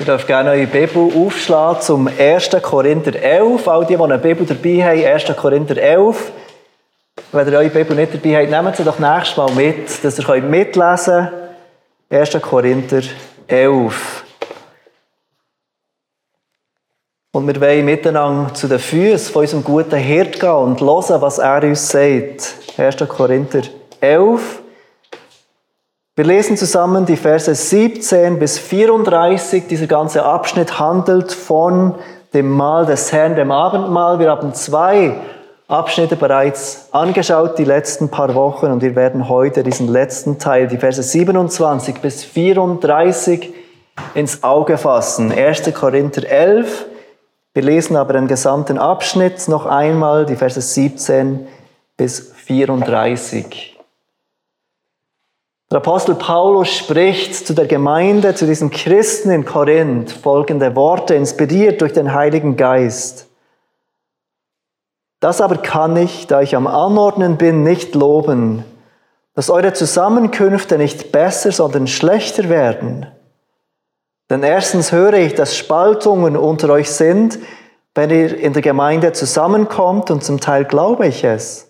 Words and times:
Ihr 0.00 0.06
dürft 0.06 0.28
gerne 0.28 0.50
eure 0.50 0.66
Bibel 0.68 1.10
aufschlagen 1.12 1.82
zum 1.82 2.06
1. 2.06 2.50
Korinther 2.62 3.20
11. 3.20 3.66
All 3.66 3.84
die, 3.84 3.96
die 3.96 4.02
eine 4.02 4.18
Bibel 4.18 4.46
dabei 4.46 4.84
haben, 4.84 5.04
1. 5.04 5.36
Korinther 5.36 5.76
11. 5.76 6.32
Wenn 7.32 7.48
ihr 7.48 7.58
eure 7.58 7.68
Bibel 7.68 7.96
nicht 7.96 8.14
dabei 8.14 8.36
habt, 8.36 8.50
nehmt 8.50 8.76
sie 8.76 8.84
doch 8.84 9.00
nächstes 9.00 9.36
Mal 9.36 9.50
mit, 9.50 10.04
dass 10.04 10.18
ihr 10.20 10.42
mitlesen 10.42 11.28
könnt. 12.10 12.32
1. 12.32 12.42
Korinther 12.42 13.02
11. 13.48 14.24
Und 17.32 17.48
wir 17.48 17.60
wollen 17.60 17.84
miteinander 17.84 18.54
zu 18.54 18.68
den 18.68 18.78
Füßen 18.78 19.32
von 19.32 19.42
unserem 19.42 19.64
guten 19.64 19.96
Hirt 19.96 20.38
gehen 20.38 20.48
und 20.48 20.80
hören, 20.80 21.20
was 21.20 21.38
er 21.38 21.64
uns 21.64 21.88
sagt. 21.88 22.54
1. 22.76 23.08
Korinther 23.08 23.62
11. 24.00 24.62
Wir 26.18 26.24
lesen 26.24 26.56
zusammen 26.56 27.06
die 27.06 27.14
Verse 27.14 27.54
17 27.54 28.40
bis 28.40 28.58
34. 28.58 29.68
Dieser 29.68 29.86
ganze 29.86 30.24
Abschnitt 30.24 30.80
handelt 30.80 31.30
von 31.30 31.94
dem 32.34 32.50
Mahl 32.50 32.86
des 32.86 33.12
Herrn, 33.12 33.36
dem 33.36 33.52
Abendmahl. 33.52 34.18
Wir 34.18 34.28
haben 34.28 34.52
zwei 34.52 35.14
Abschnitte 35.68 36.16
bereits 36.16 36.88
angeschaut, 36.90 37.56
die 37.56 37.64
letzten 37.64 38.08
paar 38.08 38.34
Wochen, 38.34 38.66
und 38.66 38.82
wir 38.82 38.96
werden 38.96 39.28
heute 39.28 39.62
diesen 39.62 39.86
letzten 39.86 40.40
Teil, 40.40 40.66
die 40.66 40.78
Verse 40.78 41.00
27 41.00 42.00
bis 42.00 42.24
34, 42.24 43.54
ins 44.14 44.42
Auge 44.42 44.76
fassen. 44.76 45.30
1. 45.30 45.72
Korinther 45.72 46.28
11. 46.28 46.86
Wir 47.54 47.62
lesen 47.62 47.94
aber 47.94 48.14
den 48.14 48.26
gesamten 48.26 48.78
Abschnitt 48.78 49.46
noch 49.46 49.66
einmal, 49.66 50.26
die 50.26 50.34
Verse 50.34 50.60
17 50.60 51.46
bis 51.96 52.32
34. 52.44 53.77
Der 55.70 55.78
Apostel 55.78 56.14
Paulus 56.14 56.70
spricht 56.70 57.46
zu 57.46 57.52
der 57.52 57.66
Gemeinde, 57.66 58.34
zu 58.34 58.46
diesen 58.46 58.70
Christen 58.70 59.30
in 59.30 59.44
Korinth 59.44 60.10
folgende 60.10 60.74
Worte, 60.74 61.14
inspiriert 61.14 61.82
durch 61.82 61.92
den 61.92 62.14
Heiligen 62.14 62.56
Geist. 62.56 63.26
Das 65.20 65.42
aber 65.42 65.58
kann 65.58 65.96
ich, 65.96 66.26
da 66.26 66.40
ich 66.40 66.56
am 66.56 66.66
Anordnen 66.66 67.36
bin, 67.36 67.64
nicht 67.64 67.94
loben, 67.94 68.64
dass 69.34 69.50
eure 69.50 69.74
Zusammenkünfte 69.74 70.78
nicht 70.78 71.12
besser, 71.12 71.52
sondern 71.52 71.86
schlechter 71.86 72.48
werden. 72.48 73.06
Denn 74.30 74.42
erstens 74.42 74.90
höre 74.90 75.14
ich, 75.14 75.34
dass 75.34 75.56
Spaltungen 75.56 76.36
unter 76.36 76.70
euch 76.70 76.90
sind, 76.90 77.38
wenn 77.94 78.08
ihr 78.10 78.38
in 78.38 78.54
der 78.54 78.62
Gemeinde 78.62 79.12
zusammenkommt, 79.12 80.10
und 80.10 80.24
zum 80.24 80.40
Teil 80.40 80.64
glaube 80.64 81.06
ich 81.08 81.24
es. 81.24 81.67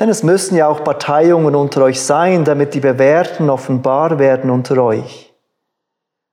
Denn 0.00 0.08
es 0.08 0.22
müssen 0.22 0.56
ja 0.56 0.68
auch 0.68 0.84
Parteiungen 0.84 1.54
unter 1.54 1.82
euch 1.82 2.00
sein, 2.00 2.44
damit 2.44 2.74
die 2.74 2.80
Bewährten 2.80 3.50
offenbar 3.50 4.18
werden 4.18 4.50
unter 4.50 4.82
euch. 4.82 5.34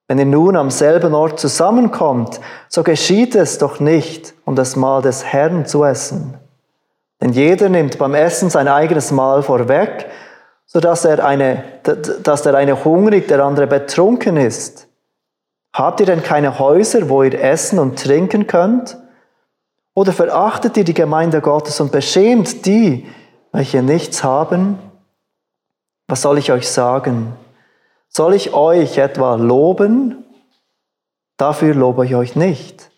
Wenn 0.08 0.20
ihr 0.20 0.26
nun 0.26 0.56
am 0.56 0.70
selben 0.70 1.16
Ort 1.16 1.40
zusammenkommt, 1.40 2.40
so 2.70 2.84
geschieht 2.84 3.34
es 3.34 3.58
doch 3.58 3.80
nicht, 3.80 4.36
um 4.46 4.56
das 4.56 4.76
Mahl 4.76 5.02
des 5.02 5.26
Herrn 5.26 5.66
zu 5.66 5.84
essen. 5.84 6.38
Denn 7.20 7.32
jeder 7.32 7.70
nimmt 7.70 7.98
beim 7.98 8.14
Essen 8.14 8.52
sein 8.52 8.68
eigenes 8.68 9.10
Mahl 9.12 9.42
vorweg, 9.42 10.06
so 10.68 10.80
dass 10.80 11.06
er 11.06 11.26
eine, 11.26 11.64
dass 12.22 12.44
der 12.44 12.54
eine 12.54 12.86
hungrig, 12.86 13.28
der 13.28 13.44
andere 13.44 13.66
betrunken 13.66 14.38
ist. 14.38 14.88
Habt 15.74 16.00
ihr 16.02 16.06
denn 16.06 16.22
keine 16.22 16.60
Häuser, 16.60 17.10
wo 17.10 17.24
ihr 17.24 17.42
essen 17.42 17.80
und 17.80 18.00
trinken 18.00 18.46
könnt? 18.46 18.98
Oder 19.96 20.12
verachtet 20.12 20.78
ihr 20.78 20.84
die 20.84 20.94
Gemeinde 20.94 21.42
Gottes 21.42 21.80
und 21.80 21.92
beschämt 21.92 22.66
die, 22.66 23.08
welche 23.56 23.82
nichts 23.82 24.22
haben? 24.22 24.78
Was 26.10 26.22
soll 26.22 26.38
ich 26.40 26.52
euch 26.52 26.70
sagen? 26.70 27.32
Soll 28.10 28.34
ich 28.34 28.54
euch 28.54 28.98
etwa 28.98 29.36
loben? 29.36 30.26
Dafür 31.38 31.74
lobe 31.74 32.06
ich 32.06 32.16
euch 32.16 32.36
nicht. 32.36 32.92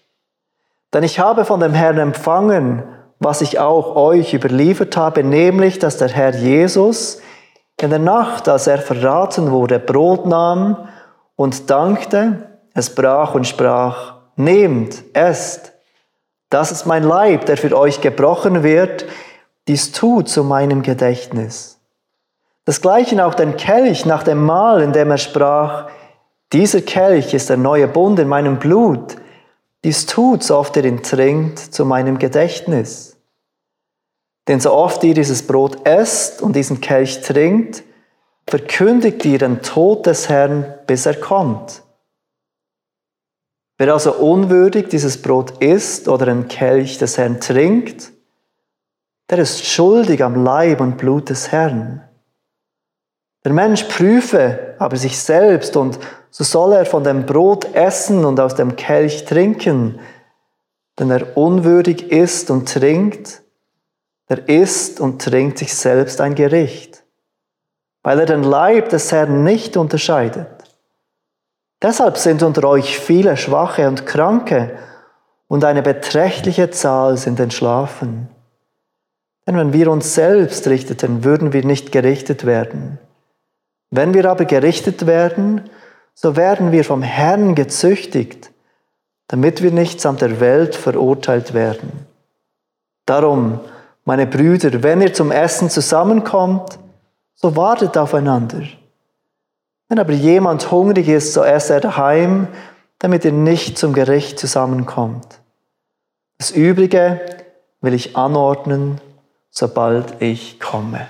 Denn 0.94 1.04
ich 1.04 1.20
habe 1.20 1.46
von 1.46 1.60
dem 1.60 1.74
Herrn 1.74 2.00
empfangen, 2.00 2.82
was 3.20 3.42
ich 3.42 3.60
auch 3.60 3.96
euch 3.96 4.34
überliefert 4.34 4.98
habe, 4.98 5.24
nämlich, 5.24 5.78
dass 5.78 5.98
der 5.98 6.10
Herr 6.10 6.34
Jesus 6.34 7.22
in 7.80 7.92
der 7.92 8.00
Nacht, 8.00 8.50
als 8.50 8.66
er 8.66 8.80
verraten 8.80 9.52
wurde, 9.52 9.78
Brot 9.78 10.26
nahm 10.26 10.90
und 11.36 11.70
dankte, 11.70 12.50
es 12.74 12.96
brach 12.96 13.36
und 13.36 13.46
sprach, 13.46 14.16
nehmt, 14.36 15.04
esst, 15.14 15.74
das 16.50 16.72
ist 16.72 16.86
mein 16.88 17.04
Leib, 17.04 17.46
der 17.46 17.58
für 17.58 17.78
euch 17.78 18.02
gebrochen 18.02 18.64
wird, 18.64 19.06
dies 19.68 19.92
tut 19.92 20.30
zu 20.30 20.44
meinem 20.44 20.82
Gedächtnis. 20.82 21.80
Das 22.66 22.82
gleiche 22.82 23.26
auch 23.26 23.34
den 23.34 23.56
Kelch 23.58 24.06
nach 24.06 24.24
dem 24.24 24.44
Mahl, 24.44 24.82
in 24.82 24.94
dem 24.94 25.12
er 25.12 25.18
sprach, 25.18 25.90
dieser 26.54 26.82
Kelch 26.82 27.34
ist 27.34 27.50
der 27.50 27.58
neue 27.58 27.88
Bund 27.88 28.20
in 28.20 28.28
meinem 28.28 28.60
Blut. 28.60 29.18
Dies 29.84 30.06
tut, 30.06 30.44
so 30.44 30.58
oft 30.58 30.76
ihr 30.78 30.86
ihn 30.86 31.04
trinkt, 31.04 31.60
zu 31.60 31.86
meinem 31.86 32.20
Gedächtnis. 32.20 33.18
Denn 34.48 34.60
so 34.60 34.72
oft 34.72 35.04
ihr 35.04 35.14
dieses 35.14 35.46
Brot 35.46 35.86
esst 35.86 36.42
und 36.42 36.56
diesen 36.56 36.80
Kelch 36.80 37.22
trinkt, 37.22 37.84
verkündigt 38.48 39.26
ihr 39.26 39.40
den 39.40 39.62
Tod 39.62 40.06
des 40.06 40.30
Herrn, 40.30 40.74
bis 40.88 41.06
er 41.06 41.16
kommt. 41.16 41.84
Wer 43.78 43.94
also 43.94 44.14
unwürdig 44.14 44.88
dieses 44.88 45.22
Brot 45.22 45.62
isst 45.62 46.08
oder 46.08 46.26
den 46.26 46.48
Kelch 46.48 46.98
des 46.98 47.18
Herrn 47.18 47.42
trinkt, 47.42 48.12
der 49.30 49.40
ist 49.40 49.66
schuldig 49.66 50.24
am 50.24 50.44
Leib 50.44 50.80
und 50.80 50.98
Blut 50.98 51.30
des 51.30 51.52
Herrn. 51.52 52.02
Der 53.44 53.54
Mensch 53.54 53.84
prüfe 53.84 54.76
aber 54.80 54.98
sich 54.98 55.18
selbst 55.20 55.76
und 55.78 56.00
so 56.30 56.44
soll 56.44 56.74
er 56.74 56.86
von 56.86 57.04
dem 57.04 57.26
Brot 57.26 57.74
essen 57.74 58.26
und 58.26 58.40
aus 58.40 58.56
dem 58.56 58.76
Kelch 58.76 59.26
trinken, 59.26 60.00
denn 61.00 61.10
er 61.12 61.38
unwürdig 61.38 62.12
isst 62.12 62.50
und 62.50 62.72
trinkt, 62.72 63.42
der 64.30 64.48
isst 64.50 65.00
und 65.00 65.22
trinkt 65.22 65.58
sich 65.58 65.74
selbst 65.74 66.20
ein 66.20 66.36
Gericht, 66.36 67.04
weil 68.04 68.20
er 68.20 68.26
den 68.26 68.44
Leib 68.44 68.90
des 68.90 69.12
Herrn 69.12 69.44
nicht 69.44 69.78
unterscheidet. 69.78 70.48
Deshalb 71.82 72.18
sind 72.18 72.44
unter 72.44 72.68
euch 72.68 72.98
viele 72.98 73.38
Schwache 73.38 73.88
und 73.88 74.06
Kranke 74.06 74.78
und 75.48 75.64
eine 75.64 75.84
beträchtliche 75.84 76.70
Zahl 76.72 77.18
sind 77.18 77.40
entschlafen. 77.40 78.30
Denn 79.48 79.56
wenn 79.56 79.72
wir 79.72 79.90
uns 79.90 80.14
selbst 80.14 80.68
richteten, 80.68 81.24
würden 81.24 81.54
wir 81.54 81.64
nicht 81.66 81.94
gerichtet 81.94 82.46
werden. 82.46 83.00
Wenn 83.90 84.14
wir 84.14 84.30
aber 84.30 84.44
gerichtet 84.44 85.08
werden, 85.08 85.70
so 86.14 86.36
werden 86.36 86.74
wir 86.74 86.84
vom 86.84 87.02
Herrn 87.02 87.56
gezüchtigt, 87.56 88.52
damit 89.30 89.64
wir 89.64 89.72
nicht 89.72 90.02
samt 90.02 90.22
der 90.22 90.42
Welt 90.42 90.76
verurteilt 90.76 91.54
werden. 91.54 91.92
Darum, 93.06 93.62
meine 94.04 94.28
Brüder, 94.28 94.84
wenn 94.84 95.02
ihr 95.02 95.14
zum 95.14 95.32
Essen 95.32 95.70
zusammenkommt, 95.70 96.78
so 97.36 97.56
wartet 97.56 97.98
aufeinander. 97.98 98.64
Wenn 99.88 100.00
aber 100.00 100.12
jemand 100.12 100.72
hungrig 100.72 101.08
ist, 101.08 101.34
so 101.34 101.44
esse 101.44 101.76
er 101.76 101.80
daheim, 101.80 102.50
damit 103.00 103.24
ihr 103.24 103.32
nicht 103.32 103.78
zum 103.78 103.94
Gericht 103.94 104.40
zusammenkommt. 104.40 105.40
Das 106.38 106.52
Übrige 106.52 107.22
will 107.80 107.94
ich 107.94 108.18
anordnen, 108.18 109.00
sobald 109.58 110.22
ich 110.22 110.60
komme. 110.60 111.08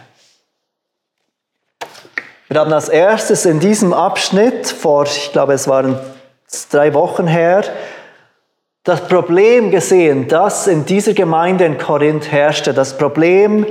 Wir 2.47 2.61
haben 2.61 2.71
als 2.71 2.87
erstes 2.87 3.45
in 3.45 3.59
diesem 3.59 3.91
Abschnitt 3.91 4.67
vor, 4.67 5.03
ich 5.03 5.33
glaube 5.33 5.51
es 5.51 5.67
waren 5.67 5.99
drei 6.71 6.93
Wochen 6.93 7.27
her, 7.27 7.65
das 8.85 9.05
Problem 9.05 9.69
gesehen, 9.69 10.29
das 10.29 10.65
in 10.67 10.85
dieser 10.85 11.13
Gemeinde 11.13 11.65
in 11.65 11.77
Korinth 11.77 12.31
herrschte. 12.31 12.73
Das 12.73 12.97
Problem 12.97 13.65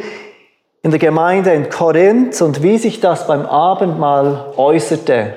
in 0.83 0.91
der 0.91 1.01
Gemeinde 1.01 1.55
in 1.55 1.71
Korinth 1.71 2.43
und 2.43 2.63
wie 2.63 2.77
sich 2.77 3.01
das 3.01 3.27
beim 3.27 3.47
Abendmahl 3.47 4.53
äußerte, 4.59 5.33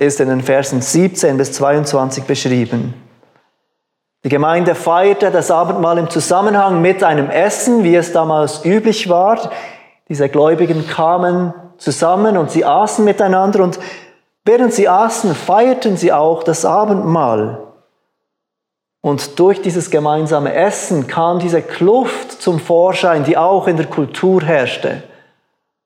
ist 0.00 0.18
in 0.18 0.28
den 0.28 0.40
Versen 0.40 0.82
17 0.82 1.36
bis 1.36 1.52
22 1.52 2.24
beschrieben. 2.24 3.09
Die 4.22 4.28
Gemeinde 4.28 4.74
feierte 4.74 5.30
das 5.30 5.50
Abendmahl 5.50 5.96
im 5.96 6.10
Zusammenhang 6.10 6.82
mit 6.82 7.02
einem 7.02 7.30
Essen, 7.30 7.84
wie 7.84 7.96
es 7.96 8.12
damals 8.12 8.64
üblich 8.64 9.08
war. 9.08 9.50
Diese 10.08 10.28
Gläubigen 10.28 10.86
kamen 10.86 11.54
zusammen 11.78 12.36
und 12.36 12.50
sie 12.50 12.66
aßen 12.66 13.02
miteinander 13.02 13.62
und 13.62 13.80
während 14.44 14.74
sie 14.74 14.88
aßen, 14.88 15.34
feierten 15.34 15.96
sie 15.96 16.12
auch 16.12 16.42
das 16.42 16.66
Abendmahl. 16.66 17.66
Und 19.00 19.38
durch 19.38 19.62
dieses 19.62 19.90
gemeinsame 19.90 20.52
Essen 20.52 21.06
kam 21.06 21.38
diese 21.38 21.62
Kluft 21.62 22.42
zum 22.42 22.60
Vorschein, 22.60 23.24
die 23.24 23.38
auch 23.38 23.66
in 23.66 23.78
der 23.78 23.86
Kultur 23.86 24.42
herrschte. 24.42 25.02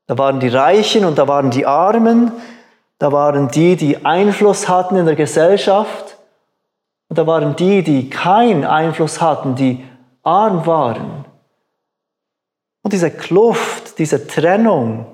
Da 0.09 0.19
waren 0.19 0.41
die 0.41 0.49
Reichen 0.49 1.05
und 1.05 1.19
da 1.19 1.29
waren 1.29 1.51
die 1.53 1.67
Armen, 1.67 2.33
da 2.99 3.13
waren 3.13 3.49
die, 3.49 3.77
die 3.77 4.05
Einfluss 4.05 4.69
hatten 4.69 4.97
in 4.97 5.07
der 5.07 5.15
Gesellschaft 5.15 6.14
und 7.09 7.19
da 7.19 7.27
waren 7.27 7.57
die, 7.57 7.83
die 7.83 8.11
keinen 8.11 8.65
Einfluss 8.65 9.21
hatten, 9.21 9.55
die 9.55 9.85
arm 10.23 10.67
waren. 10.67 11.25
Und 12.83 12.93
diese 12.93 13.11
Kluft, 13.11 13.99
diese 13.99 14.27
Trennung 14.27 15.07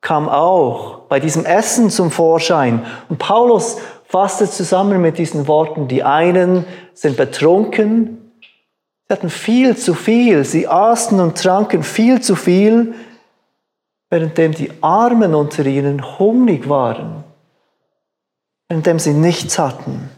kam 0.00 0.28
auch 0.28 1.00
bei 1.08 1.20
diesem 1.20 1.44
Essen 1.44 1.90
zum 1.90 2.10
Vorschein. 2.10 2.86
Und 3.08 3.18
Paulus 3.18 3.78
fasst 4.04 4.40
es 4.40 4.56
zusammen 4.56 5.00
mit 5.00 5.18
diesen 5.18 5.48
Worten. 5.48 5.88
Die 5.88 6.04
einen 6.04 6.64
sind 6.94 7.16
betrunken, 7.16 8.32
sie 9.06 9.12
hatten 9.12 9.30
viel 9.30 9.76
zu 9.76 9.94
viel, 9.94 10.44
sie 10.44 10.68
aßen 10.68 11.18
und 11.18 11.36
tranken 11.38 11.82
viel 11.82 12.20
zu 12.20 12.36
viel, 12.36 12.94
währenddem 14.10 14.52
die 14.52 14.70
Armen 14.80 15.34
unter 15.34 15.66
ihnen 15.66 16.18
hungrig 16.18 16.68
waren, 16.68 17.24
währenddem 18.68 18.98
sie 18.98 19.12
nichts 19.12 19.58
hatten. 19.58 20.10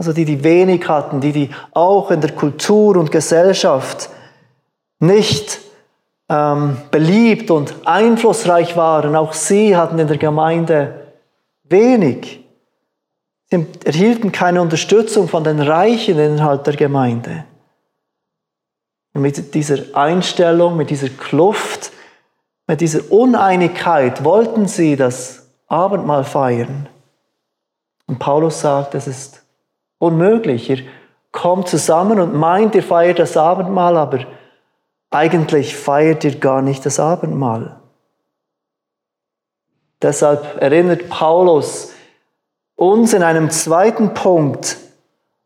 Also 0.00 0.14
die, 0.14 0.24
die 0.24 0.42
wenig 0.42 0.88
hatten, 0.88 1.20
die, 1.20 1.30
die 1.30 1.50
auch 1.72 2.10
in 2.10 2.22
der 2.22 2.32
Kultur 2.32 2.96
und 2.96 3.12
Gesellschaft 3.12 4.08
nicht 4.98 5.60
ähm, 6.30 6.78
beliebt 6.90 7.50
und 7.50 7.74
einflussreich 7.84 8.78
waren, 8.78 9.14
auch 9.14 9.34
sie 9.34 9.76
hatten 9.76 9.98
in 9.98 10.08
der 10.08 10.16
Gemeinde 10.16 11.12
wenig. 11.64 12.42
Sie 13.50 13.66
erhielten 13.84 14.32
keine 14.32 14.62
Unterstützung 14.62 15.28
von 15.28 15.44
den 15.44 15.60
Reichen 15.60 16.18
innerhalb 16.18 16.64
der 16.64 16.76
Gemeinde. 16.76 17.44
Und 19.12 19.20
mit 19.20 19.54
dieser 19.54 19.94
Einstellung, 19.94 20.78
mit 20.78 20.88
dieser 20.88 21.10
Kluft, 21.10 21.92
mit 22.66 22.80
dieser 22.80 23.12
Uneinigkeit 23.12 24.24
wollten 24.24 24.66
sie 24.66 24.96
das 24.96 25.46
Abendmahl 25.66 26.24
feiern. 26.24 26.88
Und 28.06 28.18
Paulus 28.18 28.62
sagt, 28.62 28.94
es 28.94 29.06
ist 29.06 29.42
unmöglich. 30.00 30.68
Ihr 30.68 30.78
kommt 31.30 31.68
zusammen 31.68 32.18
und 32.18 32.34
meint, 32.34 32.74
ihr 32.74 32.82
feiert 32.82 33.20
das 33.20 33.36
Abendmahl, 33.36 33.96
aber 33.96 34.18
eigentlich 35.10 35.76
feiert 35.76 36.24
ihr 36.24 36.40
gar 36.40 36.62
nicht 36.62 36.84
das 36.84 36.98
Abendmahl. 36.98 37.76
Deshalb 40.02 40.60
erinnert 40.60 41.08
Paulus 41.08 41.92
uns 42.74 43.12
in 43.12 43.22
einem 43.22 43.50
zweiten 43.50 44.14
Punkt 44.14 44.78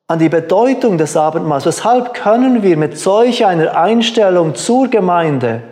an 0.06 0.18
die 0.18 0.28
Bedeutung 0.28 0.96
des 0.96 1.16
Abendmahls. 1.16 1.66
Weshalb 1.66 2.14
können 2.14 2.62
wir 2.62 2.76
mit 2.76 2.96
solch 2.98 3.44
einer 3.44 3.76
Einstellung 3.76 4.54
zur 4.54 4.88
Gemeinde, 4.88 5.62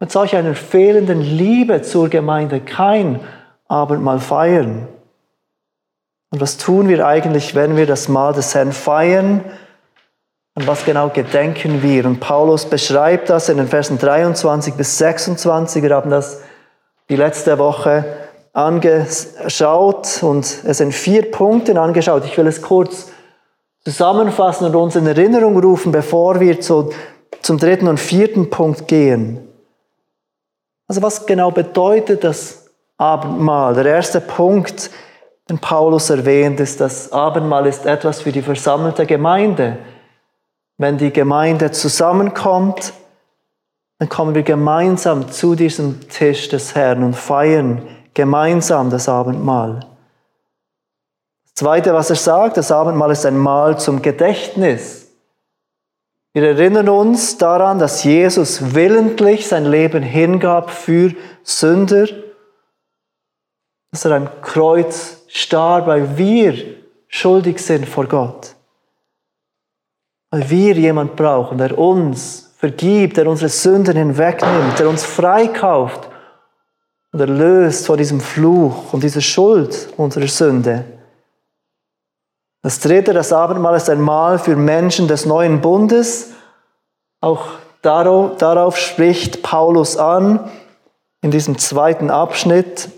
mit 0.00 0.10
solch 0.10 0.34
einer 0.34 0.54
fehlenden 0.54 1.20
Liebe 1.20 1.82
zur 1.82 2.08
Gemeinde 2.08 2.60
kein 2.60 3.20
Abendmahl 3.68 4.20
feiern? 4.20 4.88
Und 6.34 6.40
was 6.40 6.56
tun 6.56 6.88
wir 6.88 7.06
eigentlich, 7.06 7.54
wenn 7.54 7.76
wir 7.76 7.86
das 7.86 8.08
Mahl 8.08 8.32
des 8.32 8.56
Herrn 8.56 8.72
feiern? 8.72 9.44
Und 10.56 10.66
was 10.66 10.84
genau 10.84 11.08
gedenken 11.10 11.80
wir? 11.80 12.06
Und 12.06 12.18
Paulus 12.18 12.64
beschreibt 12.64 13.30
das 13.30 13.48
in 13.48 13.58
den 13.58 13.68
Versen 13.68 13.98
23 13.98 14.74
bis 14.74 14.98
26. 14.98 15.84
Wir 15.84 15.94
haben 15.94 16.10
das 16.10 16.40
die 17.08 17.14
letzte 17.14 17.56
Woche 17.60 18.04
angeschaut 18.52 20.24
und 20.24 20.64
es 20.64 20.80
in 20.80 20.90
vier 20.90 21.30
Punkten 21.30 21.78
angeschaut. 21.78 22.24
Ich 22.24 22.36
will 22.36 22.48
es 22.48 22.60
kurz 22.60 23.12
zusammenfassen 23.84 24.66
und 24.66 24.74
uns 24.74 24.96
in 24.96 25.06
Erinnerung 25.06 25.56
rufen, 25.56 25.92
bevor 25.92 26.40
wir 26.40 26.60
zu, 26.60 26.90
zum 27.42 27.58
dritten 27.58 27.86
und 27.86 28.00
vierten 28.00 28.50
Punkt 28.50 28.88
gehen. 28.88 29.38
Also 30.88 31.00
was 31.00 31.26
genau 31.26 31.52
bedeutet 31.52 32.24
das 32.24 32.66
Abendmahl? 32.96 33.74
Der 33.74 33.86
erste 33.86 34.20
Punkt, 34.20 34.90
den 35.48 35.58
Paulus 35.58 36.10
erwähnt, 36.10 36.60
ist, 36.60 36.80
das 36.80 37.12
Abendmahl 37.12 37.66
ist 37.66 37.86
etwas 37.86 38.22
für 38.22 38.32
die 38.32 38.42
versammelte 38.42 39.06
Gemeinde. 39.06 39.78
Wenn 40.78 40.98
die 40.98 41.12
Gemeinde 41.12 41.70
zusammenkommt, 41.70 42.94
dann 43.98 44.08
kommen 44.08 44.34
wir 44.34 44.42
gemeinsam 44.42 45.30
zu 45.30 45.54
diesem 45.54 46.08
Tisch 46.08 46.48
des 46.48 46.74
Herrn 46.74 47.04
und 47.04 47.14
feiern 47.14 47.82
gemeinsam 48.14 48.90
das 48.90 49.08
Abendmahl. 49.08 49.80
Das 51.44 51.54
Zweite, 51.54 51.94
was 51.94 52.10
er 52.10 52.16
sagt, 52.16 52.56
das 52.56 52.72
Abendmahl 52.72 53.12
ist 53.12 53.26
ein 53.26 53.38
Mahl 53.38 53.78
zum 53.78 54.02
Gedächtnis. 54.02 55.04
Wir 56.32 56.48
erinnern 56.48 56.88
uns 56.88 57.38
daran, 57.38 57.78
dass 57.78 58.02
Jesus 58.02 58.74
willentlich 58.74 59.46
sein 59.46 59.66
Leben 59.66 60.02
hingab 60.02 60.70
für 60.70 61.14
Sünder, 61.44 62.08
dass 63.92 64.04
er 64.04 64.16
am 64.16 64.42
Kreuz 64.42 65.23
starb, 65.34 65.88
weil 65.88 66.16
wir 66.16 66.54
schuldig 67.08 67.58
sind 67.58 67.88
vor 67.88 68.06
Gott. 68.06 68.54
Weil 70.30 70.48
wir 70.48 70.74
jemand 70.74 71.16
brauchen, 71.16 71.58
der 71.58 71.76
uns 71.76 72.52
vergibt, 72.56 73.16
der 73.16 73.26
unsere 73.26 73.48
Sünden 73.48 73.96
hinwegnimmt, 73.96 74.78
der 74.78 74.88
uns 74.88 75.04
freikauft 75.04 76.08
und 77.12 77.20
erlöst 77.20 77.86
von 77.86 77.98
diesem 77.98 78.20
Fluch 78.20 78.92
und 78.92 79.02
dieser 79.02 79.20
Schuld 79.20 79.88
unserer 79.96 80.28
Sünde. 80.28 80.84
Das 82.62 82.80
dritte, 82.80 83.12
das 83.12 83.32
Abendmahl 83.32 83.76
ist 83.76 83.90
ein 83.90 84.00
Mahl 84.00 84.38
für 84.38 84.56
Menschen 84.56 85.08
des 85.08 85.26
neuen 85.26 85.60
Bundes. 85.60 86.30
Auch 87.20 87.46
darauf, 87.82 88.38
darauf 88.38 88.78
spricht 88.78 89.42
Paulus 89.42 89.96
an 89.96 90.50
in 91.20 91.30
diesem 91.30 91.58
zweiten 91.58 92.10
Abschnitt, 92.10 92.88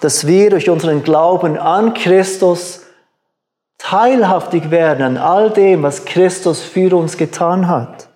dass 0.00 0.26
wir 0.26 0.50
durch 0.50 0.68
unseren 0.68 1.02
Glauben 1.02 1.58
an 1.58 1.94
Christus 1.94 2.82
teilhaftig 3.78 4.70
werden 4.70 5.02
an 5.02 5.16
all 5.16 5.50
dem, 5.50 5.82
was 5.82 6.04
Christus 6.04 6.60
für 6.60 6.96
uns 6.96 7.16
getan 7.16 7.68
hat 7.68 8.08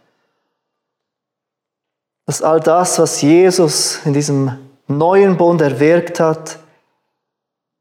dass 2.29 2.43
all 2.43 2.61
das, 2.61 2.99
was 2.99 3.23
Jesus 3.23 4.05
in 4.05 4.13
diesem 4.13 4.53
neuen 4.87 5.39
Bund 5.39 5.63
erwirkt 5.63 6.21
hat, 6.21 6.59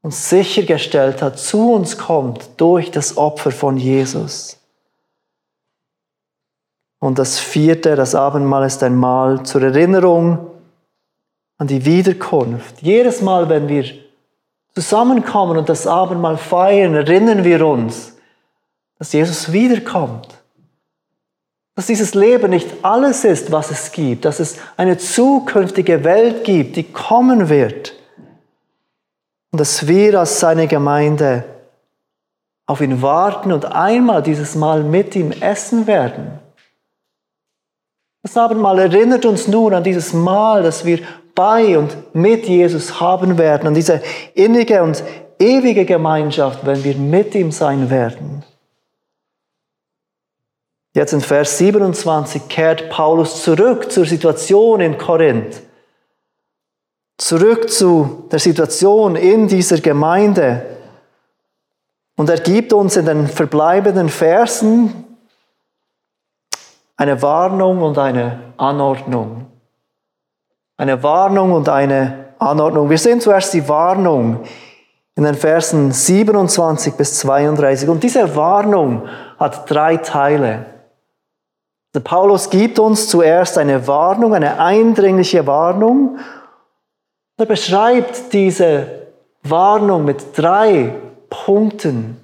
uns 0.00 0.30
sichergestellt 0.30 1.20
hat, 1.20 1.38
zu 1.38 1.74
uns 1.74 1.98
kommt 1.98 2.48
durch 2.56 2.90
das 2.90 3.18
Opfer 3.18 3.50
von 3.50 3.76
Jesus. 3.76 4.56
Und 6.98 7.18
das 7.18 7.38
vierte, 7.38 7.94
das 7.94 8.14
Abendmahl 8.14 8.64
ist 8.64 8.82
ein 8.82 8.96
Mahl 8.96 9.42
zur 9.42 9.60
Erinnerung 9.60 10.47
an 11.58 11.66
die 11.66 11.84
Wiederkunft. 11.84 12.80
Jedes 12.80 13.20
Mal, 13.20 13.48
wenn 13.48 13.68
wir 13.68 13.84
zusammenkommen 14.74 15.58
und 15.58 15.68
das 15.68 15.86
Abendmahl 15.86 16.36
feiern, 16.36 16.94
erinnern 16.94 17.44
wir 17.44 17.66
uns, 17.66 18.16
dass 18.98 19.12
Jesus 19.12 19.52
wiederkommt 19.52 20.38
dass 21.78 21.86
dieses 21.86 22.14
Leben 22.14 22.50
nicht 22.50 22.68
alles 22.82 23.22
ist, 23.22 23.52
was 23.52 23.70
es 23.70 23.92
gibt, 23.92 24.24
dass 24.24 24.40
es 24.40 24.56
eine 24.76 24.98
zukünftige 24.98 26.02
Welt 26.02 26.42
gibt, 26.42 26.74
die 26.74 26.82
kommen 26.82 27.48
wird. 27.48 27.94
Und 29.52 29.60
dass 29.60 29.86
wir 29.86 30.18
als 30.18 30.40
seine 30.40 30.66
Gemeinde 30.66 31.44
auf 32.66 32.80
ihn 32.80 33.00
warten 33.00 33.52
und 33.52 33.64
einmal 33.64 34.24
dieses 34.24 34.56
Mal 34.56 34.82
mit 34.82 35.14
ihm 35.14 35.30
essen 35.30 35.86
werden. 35.86 36.40
Das 38.24 38.36
Abendmahl 38.36 38.80
erinnert 38.80 39.24
uns 39.24 39.46
nun 39.46 39.72
an 39.72 39.84
dieses 39.84 40.12
Mal, 40.12 40.64
das 40.64 40.84
wir 40.84 40.98
bei 41.38 41.78
und 41.78 42.16
mit 42.16 42.46
Jesus 42.46 42.98
haben 42.98 43.38
werden, 43.38 43.68
an 43.68 43.74
diese 43.74 44.02
innige 44.34 44.82
und 44.82 45.04
ewige 45.38 45.84
Gemeinschaft, 45.84 46.66
wenn 46.66 46.82
wir 46.82 46.96
mit 46.96 47.32
ihm 47.36 47.52
sein 47.52 47.90
werden. 47.90 48.42
Jetzt 50.94 51.12
in 51.12 51.20
Vers 51.20 51.56
27 51.58 52.48
kehrt 52.48 52.90
Paulus 52.90 53.44
zurück 53.44 53.92
zur 53.92 54.04
Situation 54.04 54.80
in 54.80 54.98
Korinth. 54.98 55.62
Zurück 57.18 57.70
zu 57.70 58.26
der 58.32 58.40
Situation 58.40 59.14
in 59.14 59.46
dieser 59.46 59.78
Gemeinde. 59.78 60.66
Und 62.16 62.30
er 62.30 62.40
gibt 62.40 62.72
uns 62.72 62.96
in 62.96 63.06
den 63.06 63.28
verbleibenden 63.28 64.08
Versen 64.08 65.04
eine 66.96 67.22
Warnung 67.22 67.80
und 67.80 67.96
eine 67.96 68.54
Anordnung. 68.56 69.46
Eine 70.78 71.02
Warnung 71.02 71.52
und 71.52 71.68
eine 71.68 72.26
Anordnung. 72.38 72.88
Wir 72.88 72.98
sehen 72.98 73.20
zuerst 73.20 73.52
die 73.52 73.68
Warnung 73.68 74.44
in 75.16 75.24
den 75.24 75.34
Versen 75.34 75.90
27 75.90 76.94
bis 76.94 77.18
32. 77.18 77.88
Und 77.88 78.04
diese 78.04 78.36
Warnung 78.36 79.08
hat 79.40 79.68
drei 79.68 79.96
Teile. 79.96 80.66
Der 81.94 82.00
Paulus 82.00 82.48
gibt 82.48 82.78
uns 82.78 83.08
zuerst 83.08 83.58
eine 83.58 83.88
Warnung, 83.88 84.36
eine 84.36 84.60
eindringliche 84.60 85.44
Warnung. 85.48 86.18
Er 87.36 87.46
beschreibt 87.46 88.32
diese 88.32 88.86
Warnung 89.42 90.04
mit 90.04 90.38
drei 90.38 90.94
Punkten. 91.28 92.20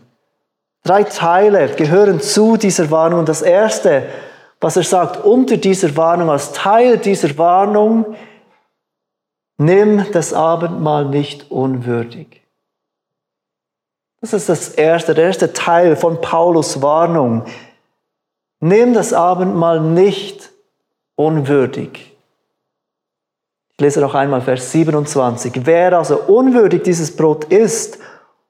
Drei 0.84 1.02
Teile 1.02 1.70
gehören 1.70 2.20
zu 2.20 2.56
dieser 2.56 2.88
Warnung. 2.92 3.24
das 3.24 3.42
erste, 3.42 4.04
was 4.60 4.76
er 4.76 4.84
sagt 4.84 5.24
unter 5.24 5.56
dieser 5.56 5.96
Warnung, 5.96 6.30
als 6.30 6.52
Teil 6.52 6.98
dieser 6.98 7.36
Warnung, 7.36 8.14
nimm 9.58 10.04
das 10.12 10.32
Abendmahl 10.32 11.06
nicht 11.06 11.50
unwürdig. 11.50 12.42
Das 14.20 14.32
ist 14.32 14.48
das 14.48 14.70
erste, 14.70 15.14
der 15.14 15.26
erste 15.26 15.52
Teil 15.52 15.96
von 15.96 16.20
Paulus 16.20 16.80
Warnung. 16.80 17.44
Nimm 18.60 18.94
das 18.94 19.12
Abendmahl 19.12 19.80
nicht 19.80 20.50
unwürdig. 21.14 22.16
Ich 23.72 23.80
lese 23.80 24.00
noch 24.00 24.14
einmal 24.14 24.40
Vers 24.40 24.72
27. 24.72 25.66
Wer 25.66 25.98
also 25.98 26.16
unwürdig 26.18 26.84
dieses 26.84 27.14
Brot 27.14 27.44
isst 27.46 27.98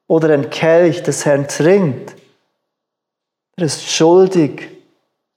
oder 0.06 0.28
den 0.28 0.50
Kelch 0.50 1.02
des 1.02 1.24
Herrn 1.24 1.48
trinkt, 1.48 2.14
der 3.58 3.66
ist 3.66 3.88
schuldig 3.90 4.68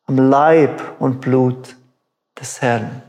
am 0.05 0.17
Leib 0.17 0.81
und 0.99 1.21
Blut 1.21 1.75
des 2.39 2.61
Herrn. 2.61 3.01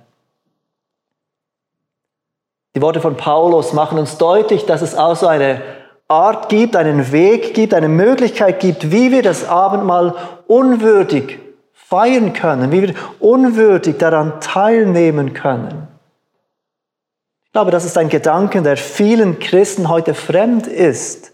Die 2.78 2.82
Worte 2.82 3.00
von 3.00 3.16
Paulus 3.16 3.72
machen 3.72 3.98
uns 3.98 4.18
deutlich, 4.18 4.64
dass 4.64 4.82
es 4.82 4.94
also 4.94 5.26
eine 5.26 5.62
Art 6.06 6.48
gibt, 6.48 6.76
einen 6.76 7.10
Weg 7.10 7.52
gibt, 7.52 7.74
eine 7.74 7.88
Möglichkeit 7.88 8.60
gibt, 8.60 8.92
wie 8.92 9.10
wir 9.10 9.24
das 9.24 9.48
Abendmahl 9.48 10.14
unwürdig 10.46 11.40
feiern 11.72 12.32
können, 12.34 12.70
wie 12.70 12.82
wir 12.82 12.94
unwürdig 13.18 13.98
daran 13.98 14.40
teilnehmen 14.40 15.34
können. 15.34 15.88
Ich 17.46 17.50
glaube, 17.50 17.72
das 17.72 17.84
ist 17.84 17.98
ein 17.98 18.10
Gedanke, 18.10 18.62
der 18.62 18.76
vielen 18.76 19.40
Christen 19.40 19.88
heute 19.88 20.14
fremd 20.14 20.68
ist. 20.68 21.32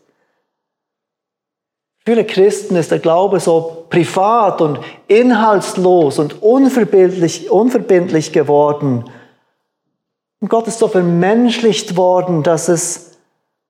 Viele 2.07 2.25
Christen 2.25 2.77
ist 2.77 2.91
der 2.91 3.01
Glaube 3.01 3.39
so 3.39 3.85
privat 3.91 4.63
und 4.63 4.81
inhaltslos 5.09 6.19
und 6.19 6.43
unverbindlich, 6.43 7.51
unverbindlich 7.51 8.33
geworden. 8.33 9.05
Und 10.45 10.51
Gott 10.51 10.69
ist 10.69 10.79
so 10.79 10.89
vermenschlicht 10.89 11.97
worden, 11.97 12.43
dass 12.43 12.69
es 12.69 13.17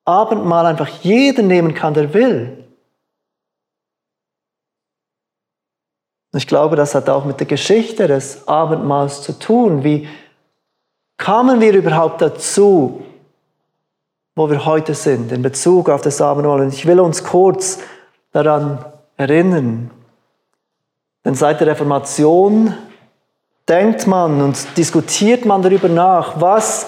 Abendmahl 0.04 0.66
einfach 0.66 0.88
jeder 0.88 1.44
nehmen 1.44 1.72
kann, 1.72 1.94
der 1.94 2.12
will. 2.12 2.64
Ich 6.34 6.48
glaube, 6.48 6.74
das 6.74 6.96
hat 6.96 7.08
auch 7.08 7.26
mit 7.26 7.38
der 7.38 7.46
Geschichte 7.46 8.08
des 8.08 8.48
Abendmahls 8.48 9.22
zu 9.22 9.38
tun. 9.38 9.84
Wie 9.84 10.08
kamen 11.16 11.60
wir 11.60 11.74
überhaupt 11.74 12.20
dazu, 12.20 13.04
wo 14.34 14.50
wir 14.50 14.64
heute 14.64 14.94
sind 14.94 15.30
in 15.30 15.42
Bezug 15.42 15.88
auf 15.88 16.02
das 16.02 16.20
Abendmahl? 16.20 16.60
Und 16.60 16.74
ich 16.74 16.86
will 16.86 16.98
uns 16.98 17.22
kurz 17.22 17.78
daran 18.32 18.84
erinnern. 19.16 19.92
Denn 21.24 21.36
seit 21.36 21.60
der 21.60 21.68
Reformation 21.68 22.74
denkt 23.68 24.06
man 24.06 24.40
und 24.42 24.76
diskutiert 24.76 25.44
man 25.44 25.62
darüber 25.62 25.88
nach, 25.88 26.40
was 26.40 26.86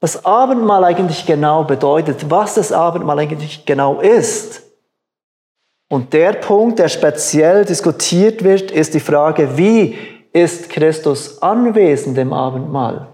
das 0.00 0.24
Abendmahl 0.24 0.84
eigentlich 0.84 1.26
genau 1.26 1.64
bedeutet, 1.64 2.30
was 2.30 2.54
das 2.54 2.72
Abendmahl 2.72 3.18
eigentlich 3.18 3.66
genau 3.66 4.00
ist. 4.00 4.62
Und 5.88 6.12
der 6.12 6.34
Punkt, 6.34 6.78
der 6.78 6.88
speziell 6.88 7.64
diskutiert 7.64 8.44
wird, 8.44 8.70
ist 8.70 8.94
die 8.94 9.00
Frage, 9.00 9.56
wie 9.58 9.98
ist 10.32 10.70
Christus 10.70 11.42
anwesend 11.42 12.16
im 12.16 12.32
Abendmahl? 12.32 13.08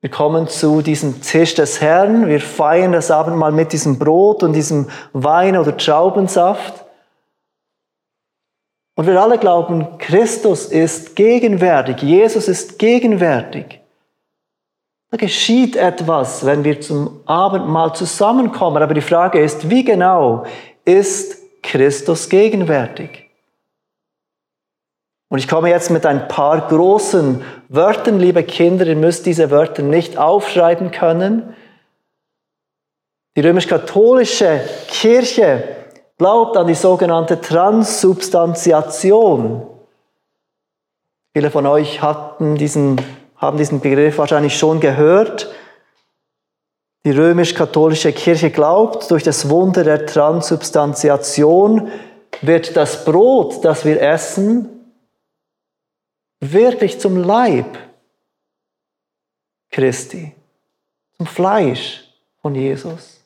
Wir 0.00 0.10
kommen 0.10 0.48
zu 0.48 0.82
diesem 0.82 1.22
Tisch 1.22 1.54
des 1.54 1.80
Herrn, 1.80 2.28
wir 2.28 2.40
feiern 2.40 2.92
das 2.92 3.10
Abendmahl 3.10 3.52
mit 3.52 3.72
diesem 3.72 3.98
Brot 3.98 4.42
und 4.42 4.52
diesem 4.52 4.88
Wein 5.12 5.56
oder 5.56 5.76
Traubensaft. 5.76 6.83
Und 8.96 9.06
wir 9.06 9.20
alle 9.20 9.38
glauben, 9.38 9.98
Christus 9.98 10.66
ist 10.66 11.16
gegenwärtig, 11.16 12.02
Jesus 12.02 12.48
ist 12.48 12.78
gegenwärtig. 12.78 13.80
Da 15.10 15.16
geschieht 15.16 15.76
etwas, 15.76 16.44
wenn 16.44 16.64
wir 16.64 16.80
zum 16.80 17.20
Abendmahl 17.26 17.94
zusammenkommen. 17.94 18.82
Aber 18.82 18.94
die 18.94 19.00
Frage 19.00 19.40
ist, 19.40 19.70
wie 19.70 19.84
genau 19.84 20.44
ist 20.84 21.38
Christus 21.62 22.28
gegenwärtig? 22.28 23.30
Und 25.28 25.38
ich 25.38 25.48
komme 25.48 25.70
jetzt 25.70 25.90
mit 25.90 26.06
ein 26.06 26.28
paar 26.28 26.68
großen 26.68 27.42
Wörtern, 27.68 28.20
liebe 28.20 28.44
Kinder, 28.44 28.86
ihr 28.86 28.96
müsst 28.96 29.26
diese 29.26 29.50
Wörter 29.50 29.82
nicht 29.82 30.16
aufschreiben 30.16 30.90
können. 30.92 31.54
Die 33.36 33.40
römisch-katholische 33.40 34.60
Kirche 34.86 35.64
glaubt 36.16 36.56
an 36.56 36.66
die 36.66 36.74
sogenannte 36.74 37.38
Transsubstantiation. 37.40 39.66
Viele 41.32 41.50
von 41.50 41.66
euch 41.66 42.00
hatten 42.00 42.54
diesen, 42.56 43.00
haben 43.36 43.58
diesen 43.58 43.80
Begriff 43.80 44.16
wahrscheinlich 44.18 44.56
schon 44.56 44.78
gehört. 44.80 45.52
Die 47.04 47.10
römisch-katholische 47.10 48.12
Kirche 48.12 48.50
glaubt, 48.50 49.10
durch 49.10 49.24
das 49.24 49.50
Wunder 49.50 49.84
der 49.84 50.06
Transsubstantiation 50.06 51.90
wird 52.40 52.76
das 52.76 53.04
Brot, 53.04 53.64
das 53.64 53.84
wir 53.84 54.00
essen, 54.00 54.70
wirklich 56.40 56.98
zum 57.00 57.16
Leib 57.16 57.76
Christi, 59.70 60.34
zum 61.16 61.26
Fleisch 61.26 62.04
von 62.40 62.54
Jesus. 62.54 63.23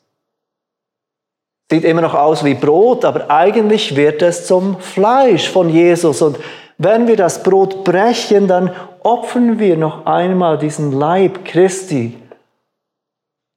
Sieht 1.71 1.83
immer 1.83 2.01
noch 2.01 2.15
aus 2.15 2.43
wie 2.43 2.55
Brot, 2.55 3.05
aber 3.05 3.29
eigentlich 3.29 3.95
wird 3.95 4.21
es 4.21 4.47
zum 4.47 4.79
Fleisch 4.79 5.49
von 5.49 5.69
Jesus. 5.69 6.21
Und 6.21 6.39
wenn 6.79 7.07
wir 7.07 7.15
das 7.15 7.43
Brot 7.43 7.83
brechen, 7.83 8.47
dann 8.47 8.71
opfern 9.03 9.59
wir 9.59 9.77
noch 9.77 10.05
einmal 10.05 10.57
diesen 10.57 10.91
Leib 10.91 11.45
Christi. 11.45 12.17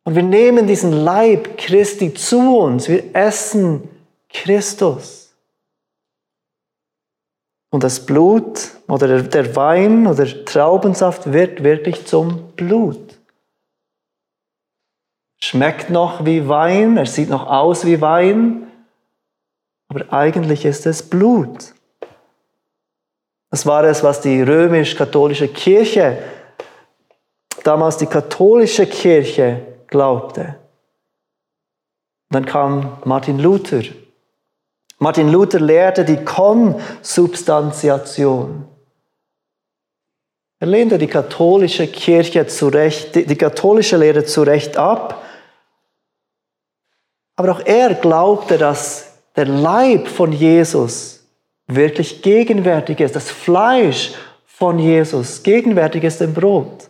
Und 0.04 0.14
wir 0.14 0.23
nehmen 0.23 0.66
diesen 0.66 0.92
Leib 0.92 1.57
Christi 1.57 2.12
zu 2.12 2.59
uns. 2.59 2.88
Wir 2.88 3.14
essen 3.14 3.88
Christus. 4.28 5.33
Und 7.71 7.85
das 7.85 8.04
Blut 8.04 8.73
oder 8.88 9.23
der 9.23 9.57
Wein 9.57 10.07
oder 10.07 10.26
der 10.26 10.45
Traubensaft 10.45 11.33
wird 11.33 11.62
wirklich 11.62 12.04
zum 12.04 12.52
Blut. 12.57 13.22
Schmeckt 15.44 15.90
noch 15.90 16.25
wie 16.25 16.49
Wein, 16.49 16.96
er 16.96 17.06
sieht 17.06 17.28
noch 17.28 17.49
aus 17.49 17.84
wie 17.84 18.00
Wein, 18.00 18.70
aber 19.88 20.12
eigentlich 20.12 20.64
ist 20.64 20.87
es 20.87 21.02
Blut. 21.02 21.75
Das 23.50 23.66
war 23.66 23.82
es, 23.82 24.04
was 24.04 24.20
die 24.20 24.40
römisch-katholische 24.40 25.49
Kirche, 25.49 26.18
damals 27.64 27.96
die 27.96 28.06
katholische 28.06 28.87
Kirche, 28.87 29.66
glaubte. 29.88 30.61
Dann 32.30 32.46
kam 32.46 32.99
Martin 33.04 33.40
Luther 33.40 33.82
Martin 34.99 35.32
Luther 35.32 35.58
lehrte 35.58 36.04
die 36.04 36.25
Konsubstantiation. 36.25 38.68
Er 40.61 40.66
lehnte 40.68 40.96
die 40.96 41.08
katholische 41.08 41.88
Kirche 41.88 42.46
zurecht, 42.46 43.16
die 43.16 43.34
katholische 43.34 43.96
Lehre 43.96 44.25
zurecht 44.25 44.76
ab. 44.76 45.18
Aber 47.42 47.56
auch 47.56 47.66
er 47.66 47.94
glaubte, 47.94 48.56
dass 48.56 49.14
der 49.34 49.46
Leib 49.46 50.06
von 50.06 50.30
Jesus 50.30 51.26
wirklich 51.66 52.22
gegenwärtig 52.22 53.00
ist, 53.00 53.16
das 53.16 53.32
Fleisch 53.32 54.12
von 54.44 54.78
Jesus 54.78 55.42
gegenwärtig 55.42 56.04
ist 56.04 56.20
im 56.20 56.34
Brot. 56.34 56.88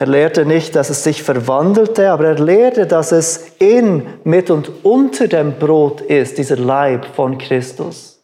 Er 0.00 0.08
lehrte 0.08 0.44
nicht, 0.44 0.74
dass 0.74 0.90
es 0.90 1.04
sich 1.04 1.22
verwandelte, 1.22 2.10
aber 2.10 2.26
er 2.26 2.40
lehrte, 2.40 2.88
dass 2.88 3.12
es 3.12 3.52
in, 3.60 4.04
mit 4.24 4.50
und 4.50 4.84
unter 4.84 5.28
dem 5.28 5.56
Brot 5.56 6.00
ist, 6.00 6.38
dieser 6.38 6.56
Leib 6.56 7.06
von 7.14 7.38
Christus. 7.38 8.20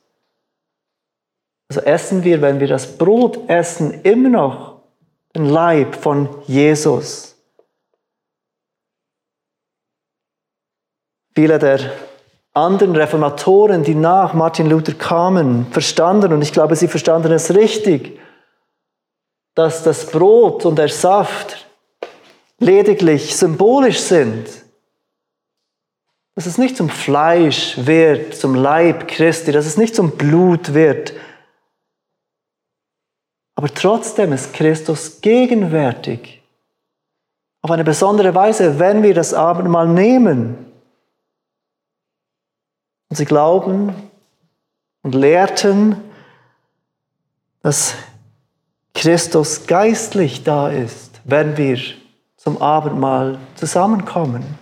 Also 1.69 1.83
essen 1.83 2.25
wir, 2.25 2.43
wenn 2.43 2.59
wir 2.59 2.67
das 2.67 2.99
Brot 2.99 3.49
essen, 3.49 4.01
immer 4.03 4.29
noch 4.29 4.81
den 5.37 5.49
Leib 5.49 5.95
von 5.95 6.29
Jesus. 6.49 7.34
Viele 11.35 11.59
der 11.59 11.93
anderen 12.53 12.95
Reformatoren, 12.95 13.83
die 13.83 13.95
nach 13.95 14.35
Martin 14.35 14.71
Luther 14.71 14.95
kamen, 14.95 15.67
verstanden, 15.73 16.33
und 16.33 16.43
ich 16.43 16.53
glaube, 16.53 16.77
sie 16.77 16.89
verstanden 16.89 17.33
es 17.33 17.55
richtig, 17.55 18.21
dass 19.55 19.83
das 19.83 20.07
Brot 20.07 20.65
und 20.65 20.77
der 20.77 20.89
Saft 20.89 21.67
lediglich 22.59 23.37
symbolisch 23.37 24.01
sind, 24.01 24.47
dass 26.37 26.47
es 26.47 26.59
nicht 26.59 26.77
zum 26.77 26.89
Fleisch 26.89 27.77
wird, 27.79 28.35
zum 28.35 28.55
Leib 28.55 29.09
Christi, 29.09 29.53
dass 29.53 29.67
es 29.67 29.77
nicht 29.77 29.95
zum 29.95 30.13
Blut 30.13 30.75
wird, 30.75 31.15
aber 33.57 33.73
trotzdem 33.73 34.33
ist 34.33 34.53
Christus 34.53 35.21
gegenwärtig. 35.21 36.43
Auf 37.63 37.71
eine 37.71 37.85
besondere 37.85 38.35
Weise, 38.35 38.79
wenn 38.79 39.03
wir 39.03 39.15
das 39.15 39.33
Abendmahl 39.33 39.89
nehmen. 39.89 40.74
Und 43.15 43.19
sie 43.19 43.27
glauben 43.27 43.95
und 45.05 45.15
lehrten, 45.15 45.95
dass 47.63 47.95
Christus 48.93 49.69
geistlich 49.69 50.43
da 50.43 50.69
ist, 50.69 51.21
wenn 51.23 51.57
wir 51.57 51.79
zum 52.37 52.61
Abendmahl 52.61 53.39
zusammenkommen. 53.55 54.59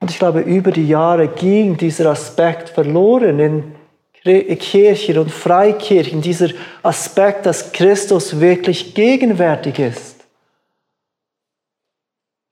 Und 0.00 0.10
ich 0.10 0.18
glaube, 0.18 0.40
über 0.40 0.72
die 0.72 0.86
Jahre 0.86 1.28
ging 1.28 1.78
dieser 1.78 2.10
Aspekt 2.10 2.68
verloren 2.68 3.38
in 3.38 4.58
Kirche 4.58 5.18
und 5.18 5.30
Freikirchen, 5.30 6.20
dieser 6.20 6.50
Aspekt, 6.82 7.46
dass 7.46 7.72
Christus 7.72 8.40
wirklich 8.40 8.94
gegenwärtig 8.94 9.78
ist. 9.78 10.26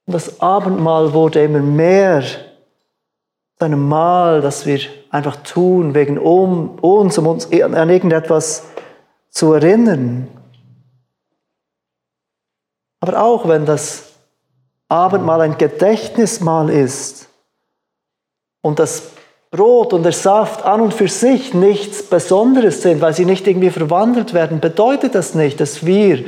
Und 0.07 0.15
das 0.15 0.41
Abendmahl 0.41 1.13
wurde 1.13 1.45
immer 1.45 1.61
mehr 1.61 2.25
einem 3.63 3.89
Mahl, 3.89 4.41
das 4.41 4.67
wir 4.67 4.81
einfach 5.11 5.37
tun 5.37 5.95
wegen 5.95 6.19
uns, 6.19 7.19
um 7.19 7.27
uns 7.27 7.51
an 7.51 7.91
irgendetwas 7.91 8.65
zu 9.31 9.53
erinnern. 9.53 10.29
Aber 13.01 13.23
auch 13.23 13.49
wenn 13.49 13.67
das 13.67 14.13
Abendmahl 14.89 15.41
ein 15.41 15.59
Gedächtnismahl 15.59 16.71
ist 16.71 17.29
und 18.61 18.79
das 18.79 19.13
Brot 19.51 19.93
und 19.93 20.03
der 20.03 20.13
Saft 20.13 20.65
an 20.65 20.81
und 20.81 20.95
für 20.95 21.09
sich 21.09 21.53
nichts 21.53 22.03
Besonderes 22.03 22.83
sind, 22.83 23.01
weil 23.01 23.13
sie 23.13 23.25
nicht 23.25 23.47
irgendwie 23.47 23.71
verwandelt 23.71 24.33
werden, 24.35 24.61
bedeutet 24.61 25.15
das 25.15 25.35
nicht, 25.35 25.61
dass 25.61 25.85
wir 25.85 26.25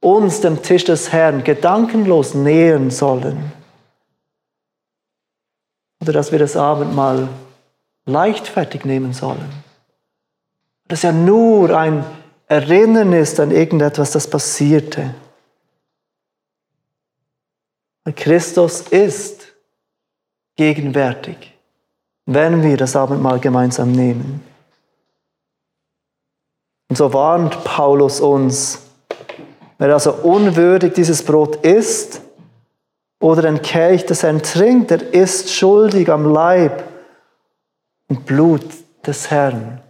uns 0.00 0.40
dem 0.40 0.62
Tisch 0.62 0.84
des 0.84 1.12
Herrn 1.12 1.44
gedankenlos 1.44 2.34
nähern 2.34 2.90
sollen. 2.90 3.52
Oder 6.00 6.12
dass 6.12 6.32
wir 6.32 6.38
das 6.38 6.56
Abendmahl 6.56 7.28
leichtfertig 8.06 8.84
nehmen 8.84 9.12
sollen. 9.12 9.50
Das 10.88 11.02
ja 11.02 11.12
nur 11.12 11.76
ein 11.76 12.04
Erinnern 12.46 13.12
ist 13.12 13.38
an 13.38 13.52
irgendetwas, 13.52 14.10
das 14.10 14.28
passierte. 14.28 15.14
Christus 18.16 18.80
ist 18.80 19.46
gegenwärtig, 20.56 21.54
wenn 22.26 22.62
wir 22.62 22.76
das 22.76 22.96
Abendmahl 22.96 23.38
gemeinsam 23.38 23.92
nehmen. 23.92 24.44
Und 26.88 26.96
so 26.96 27.12
warnt 27.12 27.62
Paulus 27.62 28.20
uns, 28.20 28.80
wer 29.78 29.92
also 29.92 30.12
unwürdig 30.12 30.92
dieses 30.94 31.24
Brot 31.24 31.64
isst 31.64 32.20
oder 33.20 33.42
den 33.42 33.62
Kelch 33.62 34.06
des 34.06 34.22
Herrn 34.22 34.42
trinkt, 34.42 34.90
der 34.90 35.14
ist 35.14 35.50
schuldig 35.54 36.10
am 36.10 36.32
Leib 36.32 36.82
und 38.08 38.26
Blut 38.26 38.64
des 39.06 39.30
Herrn. 39.30 39.80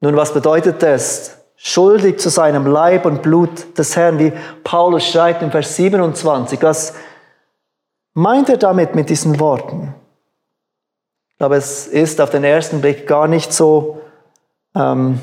Nun, 0.00 0.16
was 0.16 0.34
bedeutet 0.34 0.82
das? 0.82 1.38
schuldig 1.58 2.20
zu 2.20 2.30
seinem 2.30 2.66
Leib 2.66 3.04
und 3.04 3.20
Blut 3.20 3.76
des 3.76 3.96
Herrn, 3.96 4.18
wie 4.18 4.32
Paulus 4.64 5.06
schreibt 5.06 5.42
in 5.42 5.50
Vers 5.50 5.76
27. 5.76 6.62
Was 6.62 6.94
meint 8.14 8.48
er 8.48 8.56
damit 8.56 8.94
mit 8.94 9.10
diesen 9.10 9.38
Worten? 9.40 9.94
Glaube, 11.36 11.56
es 11.56 11.86
ist 11.86 12.20
auf 12.20 12.30
den 12.30 12.44
ersten 12.44 12.80
Blick 12.80 13.06
gar 13.06 13.28
nicht 13.28 13.52
so 13.52 14.00
ähm, 14.74 15.20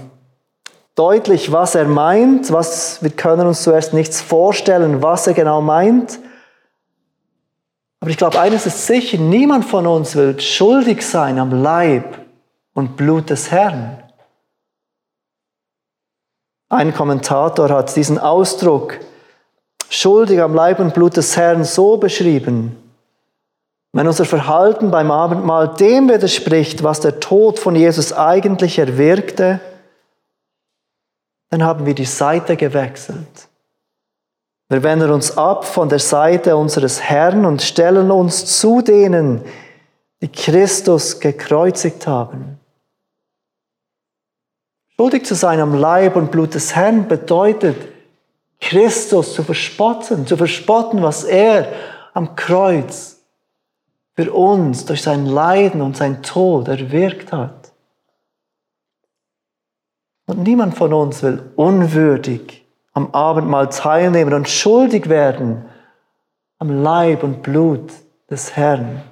deutlich, 0.95 1.51
was 1.51 1.75
er 1.75 1.85
meint. 1.85 2.51
Was, 2.51 3.03
wir 3.03 3.11
können 3.11 3.47
uns 3.47 3.63
zuerst 3.63 3.93
nichts 3.93 4.21
vorstellen, 4.21 5.03
was 5.03 5.27
er 5.27 5.33
genau 5.33 5.61
meint. 5.61 6.19
Aber 7.99 8.09
ich 8.09 8.17
glaube, 8.17 8.39
eines 8.39 8.65
ist 8.65 8.87
sicher, 8.87 9.17
niemand 9.17 9.65
von 9.65 9.85
uns 9.87 10.15
will 10.15 10.39
schuldig 10.39 11.01
sein 11.01 11.39
am 11.39 11.63
Leib 11.63 12.19
und 12.73 12.97
Blut 12.97 13.29
des 13.29 13.51
Herrn. 13.51 14.01
Ein 16.69 16.93
Kommentator 16.93 17.69
hat 17.69 17.95
diesen 17.95 18.19
Ausdruck 18.19 18.99
schuldig 19.89 20.41
am 20.41 20.53
Leib 20.53 20.79
und 20.79 20.93
Blut 20.93 21.15
des 21.17 21.37
Herrn 21.37 21.63
so 21.63 21.97
beschrieben. 21.97 22.75
Wenn 23.93 24.07
unser 24.07 24.25
Verhalten 24.25 24.91
beim 24.91 25.09
Abendmahl 25.09 25.73
dem 25.75 26.09
widerspricht, 26.09 26.83
was 26.83 26.99
der 26.99 27.19
Tod 27.19 27.59
von 27.59 27.75
Jesus 27.75 28.11
eigentlich 28.11 28.77
erwirkte, 28.77 29.61
dann 31.55 31.63
haben 31.63 31.85
wir 31.85 31.95
die 31.95 32.03
Seite 32.03 32.57
gewechselt. 32.57 33.47
Wir 34.67 34.83
wenden 34.83 35.09
uns 35.09 35.37
ab 35.37 35.63
von 35.63 35.87
der 35.87 35.99
Seite 35.99 36.57
unseres 36.57 37.01
Herrn 37.01 37.45
und 37.45 37.61
stellen 37.61 38.11
uns 38.11 38.59
zu 38.59 38.81
denen, 38.81 39.41
die 40.21 40.27
Christus 40.27 41.21
gekreuzigt 41.21 42.07
haben. 42.07 42.59
Schuldig 44.97 45.25
zu 45.25 45.33
sein 45.35 45.61
am 45.61 45.75
Leib 45.75 46.17
und 46.17 46.29
Blut 46.29 46.55
des 46.55 46.75
Herrn 46.75 47.07
bedeutet, 47.07 47.77
Christus 48.59 49.33
zu 49.33 49.43
verspotten, 49.43 50.27
zu 50.27 50.35
verspotten, 50.35 51.03
was 51.03 51.23
er 51.23 51.69
am 52.13 52.35
Kreuz 52.35 53.21
für 54.13 54.33
uns 54.33 54.83
durch 54.83 55.03
sein 55.03 55.25
Leiden 55.25 55.81
und 55.81 55.95
sein 55.95 56.21
Tod 56.21 56.67
erwirkt 56.67 57.31
hat. 57.31 57.64
Und 60.27 60.43
niemand 60.43 60.75
von 60.75 60.93
uns 60.93 61.21
will 61.21 61.51
unwürdig 61.55 62.65
am 62.93 63.13
Abendmahl 63.13 63.69
teilnehmen 63.69 64.33
und 64.33 64.49
schuldig 64.49 65.09
werden 65.09 65.65
am 66.59 66.81
Leib 66.81 67.23
und 67.23 67.43
Blut 67.43 67.91
des 68.29 68.55
Herrn. 68.55 69.03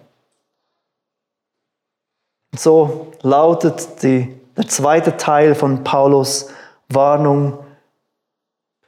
Und 2.52 2.60
so 2.60 3.12
lautet 3.22 4.02
die 4.02 4.40
der 4.56 4.68
zweite 4.68 5.18
Teil 5.18 5.56
von 5.56 5.84
Paulus 5.84 6.52
Warnung, 6.90 7.58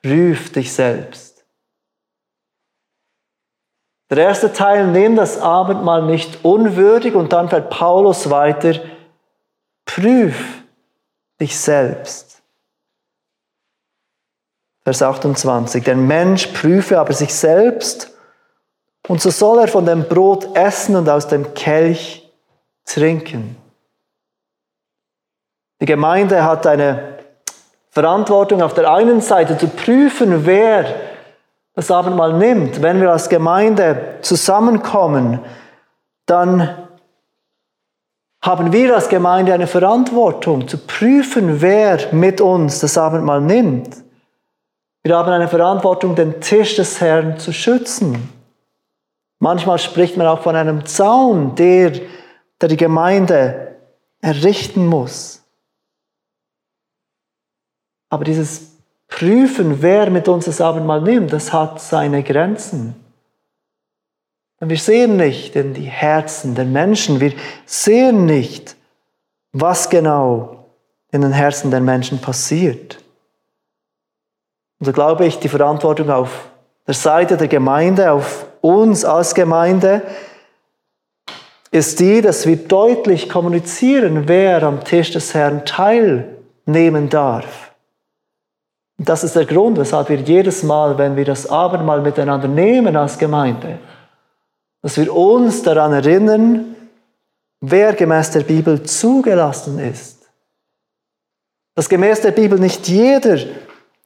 prüf 0.01 0.51
dich 0.51 0.71
selbst. 0.71 1.43
Der 4.11 4.19
erste 4.19 4.53
Teil, 4.53 4.87
nimm 4.87 5.15
das 5.15 5.41
Abendmahl 5.41 6.05
nicht 6.05 6.45
unwürdig 6.45 7.15
und 7.15 7.33
dann 7.33 7.49
fährt 7.49 7.71
Paulus 7.71 8.29
weiter, 8.29 8.79
prüf 9.85 10.63
dich 11.39 11.57
selbst. 11.59 12.41
Vers 14.83 15.01
28, 15.01 15.83
der 15.83 15.95
Mensch 15.95 16.47
prüfe 16.47 16.99
aber 16.99 17.13
sich 17.13 17.33
selbst 17.33 18.11
und 19.07 19.21
so 19.21 19.29
soll 19.29 19.59
er 19.59 19.67
von 19.67 19.85
dem 19.85 20.07
Brot 20.07 20.55
essen 20.55 20.95
und 20.95 21.09
aus 21.09 21.27
dem 21.27 21.53
Kelch 21.53 22.31
trinken. 22.85 23.57
Die 25.81 25.85
Gemeinde 25.85 26.43
hat 26.43 26.65
eine 26.67 27.19
Verantwortung 27.89 28.61
auf 28.61 28.73
der 28.73 28.91
einen 28.91 29.21
Seite 29.21 29.57
zu 29.57 29.67
prüfen, 29.67 30.45
wer 30.45 30.95
das 31.73 31.91
Abendmahl 31.91 32.33
nimmt. 32.33 32.81
Wenn 32.81 33.01
wir 33.01 33.11
als 33.11 33.29
Gemeinde 33.29 34.17
zusammenkommen, 34.21 35.39
dann 36.25 36.84
haben 38.45 38.71
wir 38.71 38.93
als 38.93 39.09
Gemeinde 39.09 39.55
eine 39.55 39.65
Verantwortung 39.65 40.67
zu 40.67 40.77
prüfen, 40.77 41.61
wer 41.61 42.13
mit 42.13 42.41
uns 42.41 42.79
das 42.79 42.95
Abendmahl 42.95 43.41
nimmt. 43.41 43.89
Wir 45.01 45.17
haben 45.17 45.31
eine 45.31 45.47
Verantwortung, 45.47 46.15
den 46.15 46.41
Tisch 46.41 46.75
des 46.75 47.01
Herrn 47.01 47.39
zu 47.39 47.51
schützen. 47.51 48.29
Manchmal 49.39 49.79
spricht 49.79 50.15
man 50.15 50.27
auch 50.27 50.41
von 50.41 50.55
einem 50.55 50.85
Zaun, 50.85 51.55
der, 51.55 51.93
der 52.61 52.69
die 52.69 52.77
Gemeinde 52.77 53.77
errichten 54.21 54.85
muss. 54.85 55.43
Aber 58.09 58.25
dieses 58.25 58.77
Prüfen, 59.07 59.81
wer 59.81 60.11
mit 60.11 60.27
uns 60.27 60.45
das 60.45 60.61
Abendmahl 60.61 61.01
nimmt, 61.01 61.33
das 61.33 61.51
hat 61.51 61.81
seine 61.81 62.21
Grenzen. 62.21 63.04
Und 64.59 64.69
wir 64.69 64.77
sehen 64.77 65.17
nicht 65.17 65.55
in 65.55 65.73
die 65.73 65.83
Herzen 65.83 66.55
der 66.55 66.65
Menschen, 66.65 67.19
wir 67.19 67.33
sehen 67.65 68.25
nicht, 68.25 68.75
was 69.51 69.89
genau 69.89 70.65
in 71.11 71.21
den 71.21 71.33
Herzen 71.33 71.71
der 71.71 71.81
Menschen 71.81 72.19
passiert. 72.19 72.97
Und 74.79 74.85
so 74.85 74.93
glaube 74.93 75.25
ich, 75.25 75.39
die 75.39 75.49
Verantwortung 75.49 76.09
auf 76.09 76.49
der 76.87 76.93
Seite 76.93 77.37
der 77.37 77.47
Gemeinde, 77.47 78.11
auf 78.11 78.47
uns 78.61 79.05
als 79.05 79.33
Gemeinde, 79.33 80.01
ist 81.71 81.99
die, 81.99 82.21
dass 82.21 82.47
wir 82.47 82.55
deutlich 82.55 83.27
kommunizieren, 83.27 84.27
wer 84.27 84.63
am 84.63 84.83
Tisch 84.83 85.11
des 85.11 85.33
Herrn 85.33 85.65
teilnehmen 85.65 87.09
darf. 87.09 87.73
Und 88.97 89.09
das 89.09 89.23
ist 89.25 89.35
der 89.35 89.45
Grund, 89.45 89.77
weshalb 89.77 90.07
wir 90.09 90.17
jedes 90.17 90.63
Mal, 90.63 90.97
wenn 90.97 91.17
wir 91.17 91.25
das 91.25 91.49
Abendmahl 91.49 92.01
miteinander 92.01 92.47
nehmen 92.47 92.95
als 92.95 93.17
Gemeinde, 93.17 93.79
dass 94.85 94.97
wir 94.97 95.15
uns 95.15 95.63
daran 95.63 95.93
erinnern, 95.93 96.75
wer 97.59 97.93
gemäß 97.93 98.29
der 98.29 98.41
Bibel 98.41 98.83
zugelassen 98.83 99.79
ist. 99.79 100.29
Dass 101.73 101.89
gemäß 101.89 102.21
der 102.21 102.29
Bibel 102.29 102.59
nicht 102.59 102.87
jeder 102.87 103.39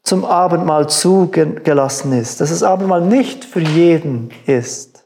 zum 0.03 0.23
Abendmahl 0.23 0.87
zugelassen 0.87 2.13
ist, 2.13 2.39
dass 2.39 2.51
das 2.51 2.63
Abendmahl 2.63 3.01
nicht 3.01 3.43
für 3.43 3.59
jeden 3.59 4.31
ist. 4.45 5.03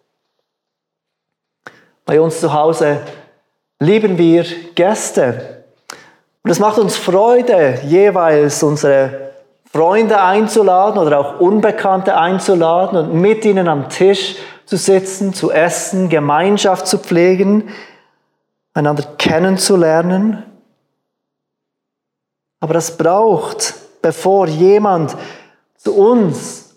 Bei 2.06 2.22
uns 2.22 2.40
zu 2.40 2.54
Hause 2.54 3.00
lieben 3.80 4.20
wir 4.20 4.46
Gäste. 4.76 5.64
Und 6.44 6.52
es 6.52 6.60
macht 6.60 6.78
uns 6.78 6.98
Freude, 6.98 7.80
jeweils 7.84 8.62
unsere 8.62 9.32
Freunde 9.72 10.22
einzuladen 10.22 11.02
oder 11.02 11.20
auch 11.20 11.40
Unbekannte 11.40 12.16
einzuladen 12.16 12.96
und 12.96 13.20
mit 13.20 13.44
ihnen 13.44 13.68
am 13.68 13.90
Tisch 13.90 14.36
zu 14.66 14.78
sitzen, 14.78 15.34
zu 15.34 15.52
essen, 15.52 16.10
Gemeinschaft 16.10 16.88
zu 16.88 16.98
pflegen. 16.98 17.70
einander 18.74 19.04
kennenzulernen. 19.18 20.44
Aber 22.60 22.74
das 22.74 22.98
braucht, 22.98 23.76
bevor 24.02 24.48
jemand 24.48 25.16
zu 25.78 25.96
uns 25.96 26.76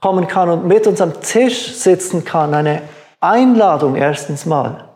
kommen 0.00 0.26
kann 0.26 0.50
und 0.50 0.66
mit 0.66 0.86
uns 0.86 1.00
am 1.00 1.20
Tisch 1.20 1.74
sitzen 1.74 2.24
kann, 2.24 2.52
eine 2.52 2.82
Einladung 3.20 3.96
erstens 3.96 4.44
mal. 4.44 4.88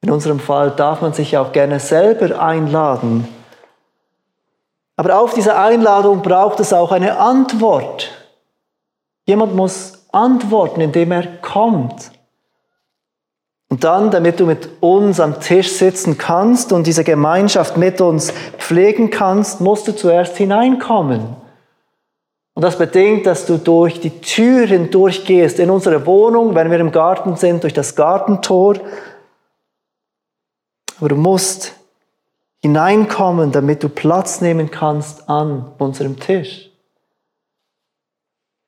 In 0.00 0.10
unserem 0.10 0.40
Fall 0.40 0.70
darf 0.70 1.00
man 1.00 1.12
sich 1.12 1.36
auch 1.36 1.52
gerne 1.52 1.80
selber 1.80 2.40
einladen. 2.40 3.28
Aber 4.96 5.18
auf 5.18 5.34
diese 5.34 5.56
Einladung 5.56 6.22
braucht 6.22 6.60
es 6.60 6.72
auch 6.72 6.92
eine 6.92 7.18
Antwort. 7.18 8.10
Jemand 9.24 9.54
muss 9.54 10.01
antworten, 10.12 10.80
indem 10.80 11.12
er 11.12 11.26
kommt. 11.40 12.12
Und 13.68 13.84
dann, 13.84 14.10
damit 14.10 14.38
du 14.38 14.44
mit 14.44 14.68
uns 14.80 15.18
am 15.18 15.40
Tisch 15.40 15.72
sitzen 15.72 16.18
kannst 16.18 16.72
und 16.72 16.86
diese 16.86 17.04
Gemeinschaft 17.04 17.78
mit 17.78 18.02
uns 18.02 18.30
pflegen 18.58 19.08
kannst, 19.08 19.62
musst 19.62 19.88
du 19.88 19.96
zuerst 19.96 20.36
hineinkommen. 20.36 21.36
Und 22.54 22.62
das 22.62 22.76
bedingt, 22.76 23.24
dass 23.24 23.46
du 23.46 23.56
durch 23.56 23.98
die 24.00 24.20
Tür 24.20 24.66
hindurch 24.66 25.24
gehst 25.24 25.58
in 25.58 25.70
unsere 25.70 26.04
Wohnung, 26.04 26.54
wenn 26.54 26.70
wir 26.70 26.80
im 26.80 26.92
Garten 26.92 27.36
sind, 27.36 27.62
durch 27.62 27.72
das 27.72 27.96
Gartentor. 27.96 28.76
Aber 30.98 31.08
du 31.08 31.16
musst 31.16 31.72
hineinkommen, 32.60 33.52
damit 33.52 33.82
du 33.82 33.88
Platz 33.88 34.42
nehmen 34.42 34.70
kannst 34.70 35.30
an 35.30 35.72
unserem 35.78 36.20
Tisch. 36.20 36.71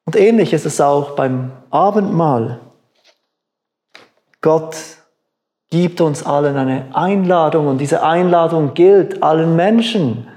Und 0.06 0.16
ähnlich 0.16 0.52
ist 0.52 0.66
es 0.66 0.80
auch 0.80 1.12
beim 1.12 1.52
Abendmahl. 1.70 2.60
Gott 4.40 4.76
gibt 5.70 6.00
uns 6.00 6.24
allen 6.24 6.56
eine 6.56 6.94
Einladung 6.94 7.66
und 7.66 7.78
diese 7.78 8.02
Einladung 8.02 8.74
gilt 8.74 9.22
allen 9.22 9.56
Menschen. 9.56 10.28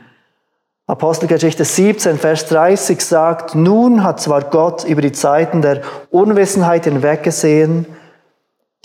Apostelgeschichte 0.87 1.65
17, 1.65 2.17
Vers 2.17 2.45
30 2.45 3.01
sagt, 3.01 3.55
nun 3.55 4.03
hat 4.03 4.21
zwar 4.21 4.43
Gott 4.45 4.85
über 4.85 5.01
die 5.01 5.11
Zeiten 5.11 5.61
der 5.61 5.81
Unwissenheit 6.11 6.85
hinweggesehen, 6.85 7.85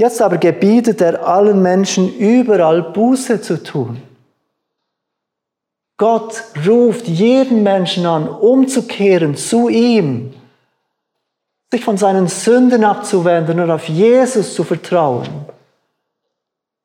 jetzt 0.01 0.21
aber 0.21 0.39
gebietet 0.39 1.01
er 1.01 1.25
allen 1.25 1.63
Menschen 1.63 2.13
überall 2.19 2.83
Buße 2.83 3.41
zu 3.41 3.63
tun. 3.63 4.03
Gott 5.97 6.43
ruft 6.67 7.07
jeden 7.07 7.63
Menschen 7.63 8.05
an, 8.05 8.29
umzukehren 8.29 9.37
zu 9.37 9.69
ihm, 9.69 10.35
sich 11.73 11.85
von 11.87 11.97
seinen 11.97 12.29
Sünden 12.29 12.85
abzuwenden 12.85 13.59
und 13.59 13.71
auf 13.71 13.89
Jesus 13.89 14.55
zu 14.55 14.63
vertrauen. 14.63 15.27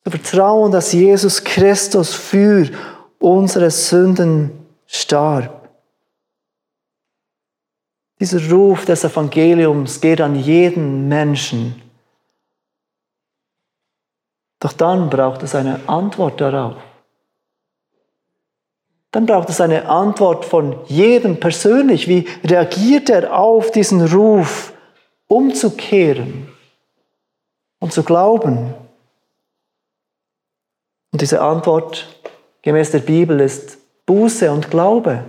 Zu 0.05 0.11
vertrauen, 0.11 0.71
dass 0.71 0.93
Jesus 0.93 1.43
Christus 1.43 2.15
für 2.15 2.69
unsere 3.19 3.69
Sünden 3.69 4.51
starb. 4.85 5.67
Dieser 8.21 8.49
Ruf 8.49 8.85
des 8.85 9.03
Evangeliums 9.03 9.99
geht 9.99 10.21
an 10.21 10.35
jeden 10.35 11.09
Menschen. 11.09 11.81
Doch 14.61 14.71
dann 14.71 15.09
braucht 15.09 15.43
es 15.43 15.53
eine 15.53 15.81
Antwort 15.87 16.39
darauf. 16.39 16.77
Dann 19.11 19.25
braucht 19.25 19.49
es 19.49 19.59
eine 19.59 19.89
Antwort 19.89 20.45
von 20.45 20.77
jedem 20.85 21.41
persönlich. 21.41 22.07
Wie 22.07 22.25
reagiert 22.45 23.09
er 23.09 23.37
auf 23.37 23.71
diesen 23.71 24.01
Ruf, 24.07 24.73
umzukehren 25.27 26.49
und 27.79 27.93
zu 27.93 28.03
glauben? 28.03 28.73
Und 31.11 31.21
diese 31.21 31.41
Antwort 31.41 32.07
gemäß 32.61 32.91
der 32.91 32.99
Bibel 32.99 33.39
ist 33.39 33.77
Buße 34.05 34.51
und 34.51 34.69
Glaube. 34.69 35.23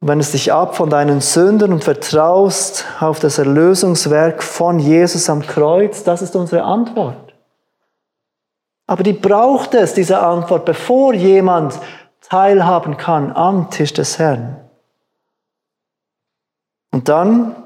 Wenn 0.00 0.18
du 0.18 0.24
dich 0.24 0.52
ab 0.52 0.76
von 0.76 0.90
deinen 0.90 1.20
Sünden 1.20 1.72
und 1.72 1.82
vertraust 1.82 2.84
auf 3.00 3.18
das 3.18 3.38
Erlösungswerk 3.38 4.42
von 4.42 4.78
Jesus 4.78 5.28
am 5.28 5.42
Kreuz, 5.42 6.04
das 6.04 6.22
ist 6.22 6.36
unsere 6.36 6.62
Antwort. 6.62 7.34
Aber 8.86 9.02
die 9.02 9.14
braucht 9.14 9.74
es, 9.74 9.94
diese 9.94 10.20
Antwort, 10.20 10.64
bevor 10.64 11.12
jemand 11.12 11.78
teilhaben 12.20 12.96
kann 12.96 13.32
am 13.32 13.70
Tisch 13.70 13.92
des 13.92 14.18
Herrn. 14.18 14.56
Und 16.92 17.08
dann, 17.08 17.56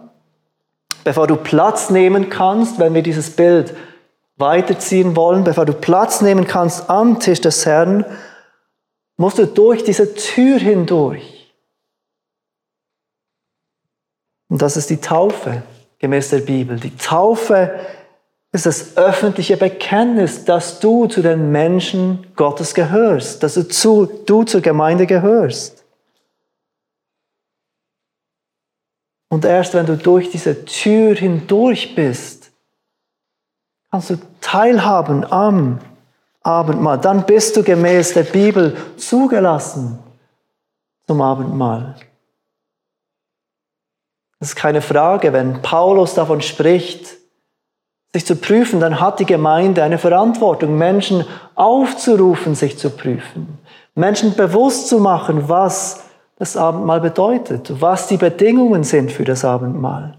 bevor 1.04 1.26
du 1.26 1.36
Platz 1.36 1.90
nehmen 1.90 2.30
kannst, 2.30 2.78
wenn 2.78 2.94
wir 2.94 3.02
dieses 3.02 3.30
Bild 3.30 3.74
weiterziehen 4.36 5.16
wollen, 5.16 5.44
bevor 5.44 5.66
du 5.66 5.72
Platz 5.72 6.20
nehmen 6.20 6.46
kannst 6.46 6.88
am 6.88 7.20
Tisch 7.20 7.40
des 7.40 7.66
Herrn, 7.66 8.04
musst 9.16 9.38
du 9.38 9.46
durch 9.46 9.84
diese 9.84 10.14
Tür 10.14 10.58
hindurch. 10.58 11.52
Und 14.48 14.62
das 14.62 14.76
ist 14.76 14.90
die 14.90 15.00
Taufe, 15.00 15.62
gemäß 15.98 16.30
der 16.30 16.38
Bibel. 16.38 16.80
Die 16.80 16.96
Taufe 16.96 17.78
ist 18.52 18.66
das 18.66 18.96
öffentliche 18.96 19.56
Bekenntnis, 19.56 20.44
dass 20.44 20.80
du 20.80 21.06
zu 21.06 21.22
den 21.22 21.52
Menschen 21.52 22.26
Gottes 22.34 22.74
gehörst, 22.74 23.42
dass 23.42 23.54
du, 23.54 23.68
zu, 23.68 24.06
du 24.26 24.42
zur 24.42 24.60
Gemeinde 24.60 25.06
gehörst. 25.06 25.79
Und 29.30 29.44
erst 29.44 29.74
wenn 29.74 29.86
du 29.86 29.96
durch 29.96 30.28
diese 30.30 30.64
Tür 30.64 31.14
hindurch 31.14 31.94
bist, 31.94 32.50
kannst 33.90 34.10
du 34.10 34.16
teilhaben 34.40 35.24
am 35.24 35.78
Abendmahl. 36.42 36.98
Dann 36.98 37.24
bist 37.24 37.56
du 37.56 37.62
gemäß 37.62 38.12
der 38.12 38.24
Bibel 38.24 38.76
zugelassen 38.96 39.98
zum 41.06 41.22
Abendmahl. 41.22 41.94
Das 44.40 44.50
ist 44.50 44.56
keine 44.56 44.82
Frage, 44.82 45.32
wenn 45.32 45.62
Paulus 45.62 46.14
davon 46.14 46.40
spricht, 46.40 47.18
sich 48.12 48.26
zu 48.26 48.34
prüfen, 48.34 48.80
dann 48.80 48.98
hat 48.98 49.20
die 49.20 49.26
Gemeinde 49.26 49.84
eine 49.84 49.98
Verantwortung, 49.98 50.76
Menschen 50.76 51.24
aufzurufen, 51.54 52.56
sich 52.56 52.76
zu 52.76 52.90
prüfen, 52.90 53.58
Menschen 53.94 54.34
bewusst 54.34 54.88
zu 54.88 54.98
machen, 54.98 55.48
was 55.48 56.02
das 56.40 56.56
Abendmahl 56.56 57.02
bedeutet, 57.02 57.82
was 57.82 58.06
die 58.06 58.16
Bedingungen 58.16 58.82
sind 58.82 59.12
für 59.12 59.24
das 59.24 59.44
Abendmahl. 59.44 60.16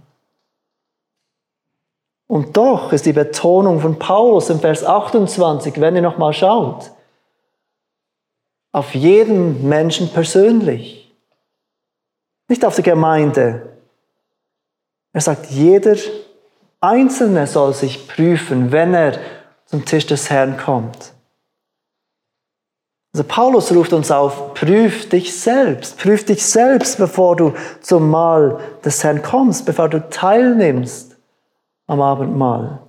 Und 2.28 2.56
doch 2.56 2.94
ist 2.94 3.08
die 3.08 3.12
Betonung 3.12 3.80
von 3.80 3.98
Paulus 3.98 4.52
im 4.52 4.60
Vers 4.60 4.86
28, 4.86 5.82
wenn 5.82 5.96
ihr 5.96 6.04
nochmal 6.04 6.32
schaut, 6.34 6.92
auf 8.72 8.94
jeden 8.94 9.68
Menschen 9.68 10.10
persönlich, 10.10 11.12
nicht 12.48 12.64
auf 12.66 12.76
die 12.76 12.84
Gemeinde. 12.84 13.80
Er 15.14 15.22
sagt, 15.22 15.48
jeder 15.48 15.96
Einzelne 16.82 17.48
soll 17.48 17.74
sich 17.74 18.08
prüfen, 18.08 18.72
wenn 18.72 18.94
er 18.94 19.18
zum 19.66 19.86
Tisch 19.86 20.06
des 20.06 20.30
Herrn 20.30 20.56
kommt. 20.56 21.14
Also 23.14 23.26
Paulus 23.26 23.74
ruft 23.74 23.92
uns 23.92 24.10
auf, 24.10 24.54
prüf 24.54 25.10
dich 25.10 25.38
selbst, 25.38 25.98
prüf 25.98 26.26
dich 26.26 26.46
selbst, 26.46 26.98
bevor 26.98 27.36
du 27.36 27.54
zum 27.82 28.10
Mahl 28.10 28.60
des 28.86 29.04
Herrn 29.04 29.22
kommst, 29.22 29.66
bevor 29.66 29.90
du 29.90 30.10
teilnimmst 30.10 31.18
am 31.88 32.02
Abendmahl. 32.02 32.80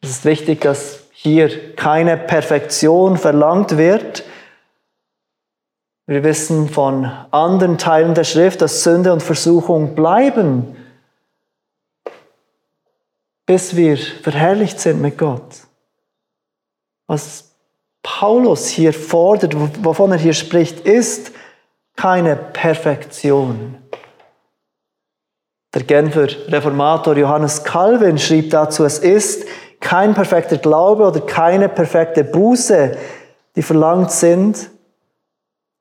Es 0.00 0.10
ist 0.10 0.24
wichtig, 0.24 0.62
dass 0.62 1.04
hier 1.12 1.74
keine 1.76 2.16
Perfektion 2.16 3.16
verlangt 3.16 3.76
wird. 3.76 4.24
Wir 6.06 6.24
wissen 6.24 6.68
von 6.68 7.04
anderen 7.30 7.78
Teilen 7.78 8.14
der 8.14 8.24
Schrift, 8.24 8.62
dass 8.62 8.82
Sünde 8.82 9.12
und 9.12 9.22
Versuchung 9.22 9.94
bleiben, 9.94 10.76
bis 13.46 13.76
wir 13.76 13.96
verherrlicht 13.96 14.80
sind 14.80 15.00
mit 15.00 15.18
Gott. 15.18 15.66
Was 17.06 17.45
Paulus 18.06 18.68
hier 18.68 18.92
fordert, 18.92 19.56
wovon 19.84 20.12
er 20.12 20.16
hier 20.16 20.32
spricht, 20.32 20.78
ist 20.86 21.32
keine 21.96 22.36
Perfektion. 22.36 23.74
Der 25.74 25.82
Genfer 25.82 26.28
Reformator 26.46 27.16
Johannes 27.16 27.64
Calvin 27.64 28.16
schrieb 28.16 28.50
dazu, 28.50 28.84
es 28.84 29.00
ist 29.00 29.44
kein 29.80 30.14
perfekter 30.14 30.56
Glaube 30.56 31.04
oder 31.04 31.20
keine 31.20 31.68
perfekte 31.68 32.22
Buße, 32.22 32.96
die 33.56 33.62
verlangt 33.62 34.12
sind. 34.12 34.70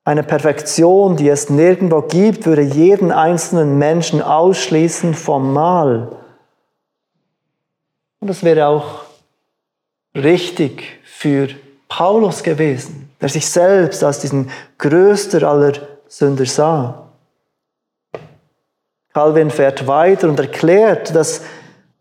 Eine 0.04 0.24
Perfektion, 0.24 1.18
die 1.18 1.30
es 1.30 1.52
nirgendwo 1.52 2.02
gibt, 2.02 2.48
würde 2.48 2.64
jeden 2.64 3.12
einzelnen 3.12 3.78
Menschen 3.78 4.24
ausschließen 4.24 5.14
vom 5.14 5.54
Mal. 5.54 6.12
Und 8.20 8.30
das 8.30 8.44
wäre 8.44 8.66
auch 8.66 9.04
richtig 10.16 11.00
für 11.04 11.50
Paulus 11.88 12.44
gewesen, 12.44 13.10
der 13.22 13.30
sich 13.30 13.50
selbst 13.50 14.04
als 14.04 14.20
diesen 14.20 14.50
größter 14.78 15.48
aller 15.48 15.74
Sünder 16.08 16.46
sah. 16.46 17.10
Calvin 19.14 19.50
fährt 19.50 19.88
weiter 19.88 20.28
und 20.28 20.40
erklärt, 20.40 21.16
dass 21.16 21.42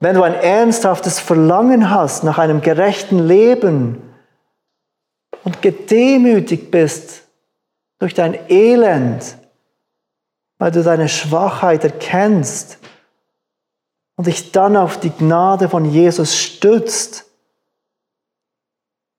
wenn 0.00 0.16
du 0.16 0.22
ein 0.22 0.34
ernsthaftes 0.34 1.20
Verlangen 1.20 1.90
hast 1.90 2.24
nach 2.24 2.38
einem 2.38 2.60
gerechten 2.60 3.26
Leben 3.26 4.02
und 5.44 5.62
gedemütigt 5.62 6.70
bist 6.70 7.22
durch 7.98 8.14
dein 8.14 8.36
Elend, 8.50 9.38
weil 10.58 10.72
du 10.72 10.82
deine 10.82 11.08
Schwachheit 11.08 11.84
erkennst 11.84 12.78
und 14.16 14.26
dich 14.26 14.52
dann 14.52 14.76
auf 14.76 14.98
die 14.98 15.10
Gnade 15.10 15.68
von 15.68 15.84
Jesus 15.84 16.36
stützt, 16.36 17.26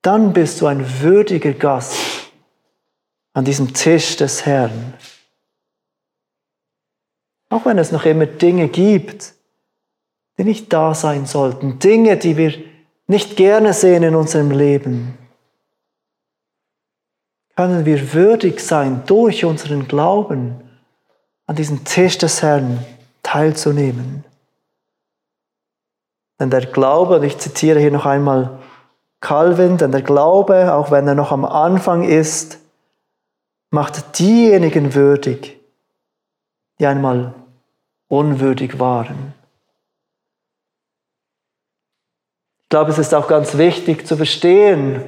dann 0.06 0.32
bist 0.32 0.60
du 0.60 0.66
ein 0.66 1.02
würdiger 1.02 1.52
Gast 1.52 1.96
an 3.32 3.44
diesem 3.44 3.74
Tisch 3.74 4.16
des 4.16 4.46
Herrn. 4.46 4.94
Auch 7.50 7.66
wenn 7.66 7.76
es 7.76 7.90
noch 7.90 8.04
immer 8.04 8.26
Dinge 8.26 8.68
gibt, 8.68 9.34
die 10.38 10.44
nicht 10.44 10.72
da 10.72 10.94
sein 10.94 11.26
sollten, 11.26 11.80
Dinge, 11.80 12.16
die 12.16 12.36
wir 12.36 12.54
nicht 13.08 13.36
gerne 13.36 13.72
sehen 13.72 14.04
in 14.04 14.14
unserem 14.14 14.52
Leben, 14.52 15.18
können 17.56 17.84
wir 17.84 18.12
würdig 18.12 18.60
sein, 18.60 19.02
durch 19.06 19.44
unseren 19.44 19.88
Glauben 19.88 20.60
an 21.46 21.56
diesem 21.56 21.84
Tisch 21.84 22.16
des 22.16 22.42
Herrn 22.42 22.84
teilzunehmen. 23.24 24.24
Denn 26.38 26.50
der 26.50 26.66
Glaube, 26.66 27.16
und 27.16 27.24
ich 27.24 27.38
zitiere 27.38 27.80
hier 27.80 27.90
noch 27.90 28.06
einmal 28.06 28.60
Calvin, 29.20 29.78
denn 29.78 29.92
der 29.92 30.02
Glaube, 30.02 30.72
auch 30.72 30.90
wenn 30.90 31.08
er 31.08 31.14
noch 31.14 31.32
am 31.32 31.44
Anfang 31.44 32.02
ist, 32.04 32.58
macht 33.70 34.18
diejenigen 34.18 34.94
würdig, 34.94 35.58
die 36.78 36.86
einmal 36.86 37.34
unwürdig 38.08 38.78
waren. 38.78 39.34
Ich 42.62 42.68
glaube, 42.68 42.90
es 42.90 42.98
ist 42.98 43.14
auch 43.14 43.28
ganz 43.28 43.56
wichtig 43.56 44.06
zu 44.06 44.16
verstehen, 44.16 45.02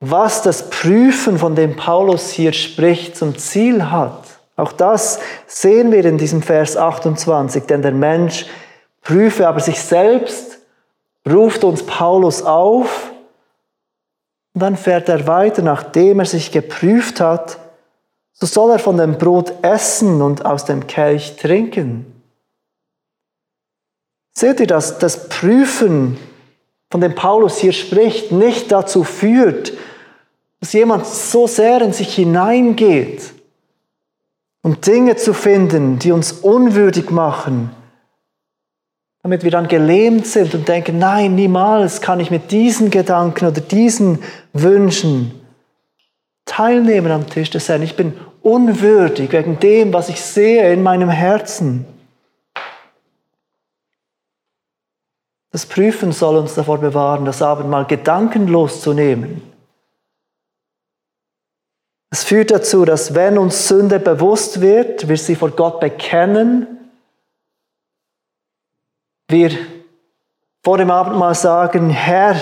was 0.00 0.42
das 0.42 0.70
Prüfen, 0.70 1.38
von 1.38 1.54
dem 1.54 1.76
Paulus 1.76 2.30
hier 2.30 2.52
spricht, 2.52 3.16
zum 3.16 3.38
Ziel 3.38 3.90
hat. 3.90 4.24
Auch 4.56 4.72
das 4.72 5.20
sehen 5.46 5.92
wir 5.92 6.04
in 6.04 6.18
diesem 6.18 6.42
Vers 6.42 6.76
28, 6.76 7.64
denn 7.64 7.82
der 7.82 7.92
Mensch 7.92 8.46
prüfe 9.00 9.46
aber 9.46 9.60
sich 9.60 9.80
selbst, 9.80 10.58
ruft 11.28 11.64
uns 11.64 11.84
Paulus 11.84 12.42
auf. 12.42 13.12
Und 14.54 14.62
dann 14.62 14.76
fährt 14.76 15.08
er 15.08 15.26
weiter, 15.26 15.62
nachdem 15.62 16.20
er 16.20 16.26
sich 16.26 16.52
geprüft 16.52 17.20
hat, 17.20 17.58
so 18.32 18.46
soll 18.46 18.72
er 18.72 18.78
von 18.78 18.96
dem 18.96 19.18
Brot 19.18 19.52
essen 19.62 20.20
und 20.20 20.44
aus 20.44 20.64
dem 20.64 20.86
Kelch 20.86 21.36
trinken. 21.36 22.06
Seht 24.34 24.60
ihr, 24.60 24.66
dass 24.66 24.98
das 24.98 25.28
Prüfen, 25.28 26.18
von 26.90 27.00
dem 27.00 27.14
Paulus 27.14 27.58
hier 27.58 27.72
spricht, 27.72 28.32
nicht 28.32 28.72
dazu 28.72 29.04
führt, 29.04 29.72
dass 30.60 30.72
jemand 30.72 31.06
so 31.06 31.46
sehr 31.46 31.80
in 31.82 31.92
sich 31.92 32.14
hineingeht, 32.14 33.32
um 34.62 34.80
Dinge 34.80 35.16
zu 35.16 35.34
finden, 35.34 35.98
die 35.98 36.12
uns 36.12 36.32
unwürdig 36.32 37.10
machen, 37.10 37.70
damit 39.22 39.44
wir 39.44 39.52
dann 39.52 39.68
gelähmt 39.68 40.26
sind 40.26 40.54
und 40.54 40.66
denken, 40.66 40.98
nein, 40.98 41.34
niemals 41.36 42.00
kann 42.00 42.18
ich 42.18 42.30
mit 42.30 42.50
diesen 42.50 42.90
Gedanken 42.90 43.46
oder 43.46 43.60
diesen 43.60 44.18
Wünschen 44.52 45.40
teilnehmen 46.44 47.12
am 47.12 47.28
Tisch 47.28 47.50
des 47.50 47.68
Herrn. 47.68 47.82
Ich 47.82 47.96
bin 47.96 48.14
unwürdig 48.42 49.30
wegen 49.32 49.60
dem, 49.60 49.92
was 49.92 50.08
ich 50.08 50.20
sehe 50.20 50.72
in 50.72 50.82
meinem 50.82 51.08
Herzen. 51.08 51.86
Das 55.52 55.66
Prüfen 55.66 56.12
soll 56.12 56.36
uns 56.36 56.54
davor 56.54 56.78
bewahren, 56.78 57.24
das 57.24 57.42
Abendmahl 57.42 57.84
gedankenlos 57.84 58.80
zu 58.80 58.92
nehmen. 58.92 59.42
Es 62.10 62.24
führt 62.24 62.50
dazu, 62.50 62.84
dass 62.84 63.14
wenn 63.14 63.38
uns 63.38 63.68
Sünde 63.68 64.00
bewusst 64.00 64.60
wird, 64.60 65.08
wir 65.08 65.16
sie 65.16 65.36
vor 65.36 65.50
Gott 65.50 65.78
bekennen, 65.78 66.66
wir 69.32 69.50
vor 70.62 70.78
dem 70.78 70.90
Abendmahl 70.90 71.34
sagen, 71.34 71.90
Herr, 71.90 72.34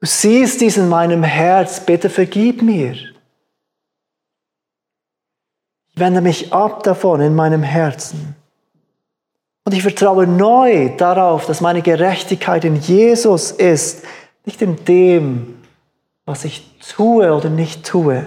du 0.00 0.06
siehst 0.06 0.60
dies 0.60 0.76
in 0.76 0.88
meinem 0.88 1.22
Herz, 1.22 1.78
bitte 1.78 2.10
vergib 2.10 2.62
mir. 2.62 2.94
Ich 5.88 6.00
wende 6.00 6.20
mich 6.20 6.52
ab 6.52 6.82
davon 6.82 7.20
in 7.20 7.34
meinem 7.34 7.62
Herzen. 7.62 8.34
Und 9.64 9.72
ich 9.72 9.82
vertraue 9.82 10.26
neu 10.26 10.96
darauf, 10.96 11.46
dass 11.46 11.60
meine 11.60 11.82
Gerechtigkeit 11.82 12.64
in 12.64 12.76
Jesus 12.76 13.50
ist, 13.50 14.04
nicht 14.44 14.62
in 14.62 14.84
dem, 14.84 15.62
was 16.24 16.44
ich 16.44 16.78
tue 16.80 17.32
oder 17.32 17.48
nicht 17.48 17.84
tue. 17.84 18.26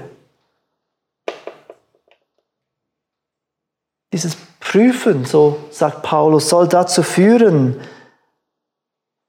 Dieses 4.12 4.38
Prüfen, 4.70 5.26
so 5.26 5.58
sagt 5.72 6.04
Paulus, 6.04 6.48
soll 6.48 6.68
dazu 6.68 7.02
führen, 7.02 7.82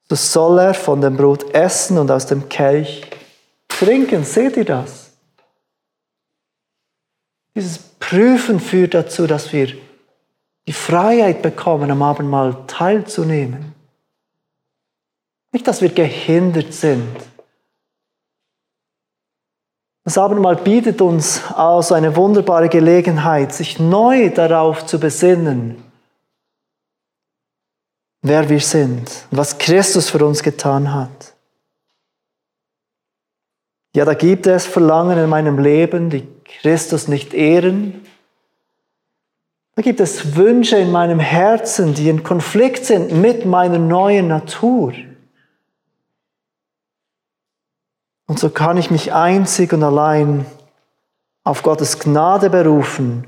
so 0.07 0.15
soll 0.15 0.59
er 0.59 0.75
von 0.75 1.01
dem 1.01 1.17
Brot 1.17 1.55
essen 1.55 1.97
und 1.97 2.11
aus 2.11 2.27
dem 2.27 2.51
Kelch 2.51 3.07
trinken. 3.67 4.25
Seht 4.25 4.59
ihr 4.59 4.67
das? 4.67 5.13
Dieses 7.55 7.79
Prüfen 7.79 8.61
führt 8.61 8.93
dazu, 8.93 9.27
dass 9.27 9.51
wir 9.55 9.75
die 10.67 10.75
Freiheit 10.75 11.41
bekommen, 11.41 11.91
am 11.91 12.03
Abendmahl 12.03 12.55
teilzunehmen. 12.67 13.75
Nicht, 15.53 15.67
dass 15.67 15.81
wir 15.81 15.89
gehindert 15.89 16.75
sind. 16.75 17.17
Das 20.05 20.17
Abendmahl 20.17 20.57
bietet 20.57 21.01
uns 21.01 21.43
also 21.53 21.95
eine 21.95 22.17
wunderbare 22.17 22.69
Gelegenheit, 22.69 23.53
sich 23.53 23.79
neu 23.79 24.31
darauf 24.31 24.87
zu 24.87 24.99
besinnen, 24.99 25.83
wer 28.23 28.49
wir 28.49 28.61
sind 28.61 29.27
und 29.31 29.39
was 29.39 29.59
Christus 29.59 30.09
für 30.09 30.25
uns 30.25 30.43
getan 30.43 30.95
hat. 30.95 31.35
Ja, 33.95 34.05
da 34.05 34.15
gibt 34.15 34.47
es 34.47 34.67
Verlangen 34.67 35.19
in 35.19 35.29
meinem 35.29 35.59
Leben, 35.59 36.11
die 36.11 36.27
Christus 36.45 37.09
nicht 37.09 37.35
ehren, 37.35 38.07
da 39.81 39.83
gibt 39.83 40.01
es 40.01 40.37
Wünsche 40.37 40.77
in 40.77 40.93
meinem 40.93 41.21
Herzen, 41.21 41.95
die 41.95 42.11
in 42.11 42.23
Konflikt 42.23 42.85
sind 42.85 43.13
mit 43.13 43.47
meiner 43.47 43.79
neuen 43.79 44.29
Natur. 44.29 44.93
Und 48.31 48.39
so 48.39 48.49
kann 48.49 48.77
ich 48.77 48.93
mich 48.93 49.13
einzig 49.13 49.73
und 49.73 49.83
allein 49.83 50.47
auf 51.43 51.65
Gottes 51.65 51.99
Gnade 51.99 52.49
berufen. 52.49 53.27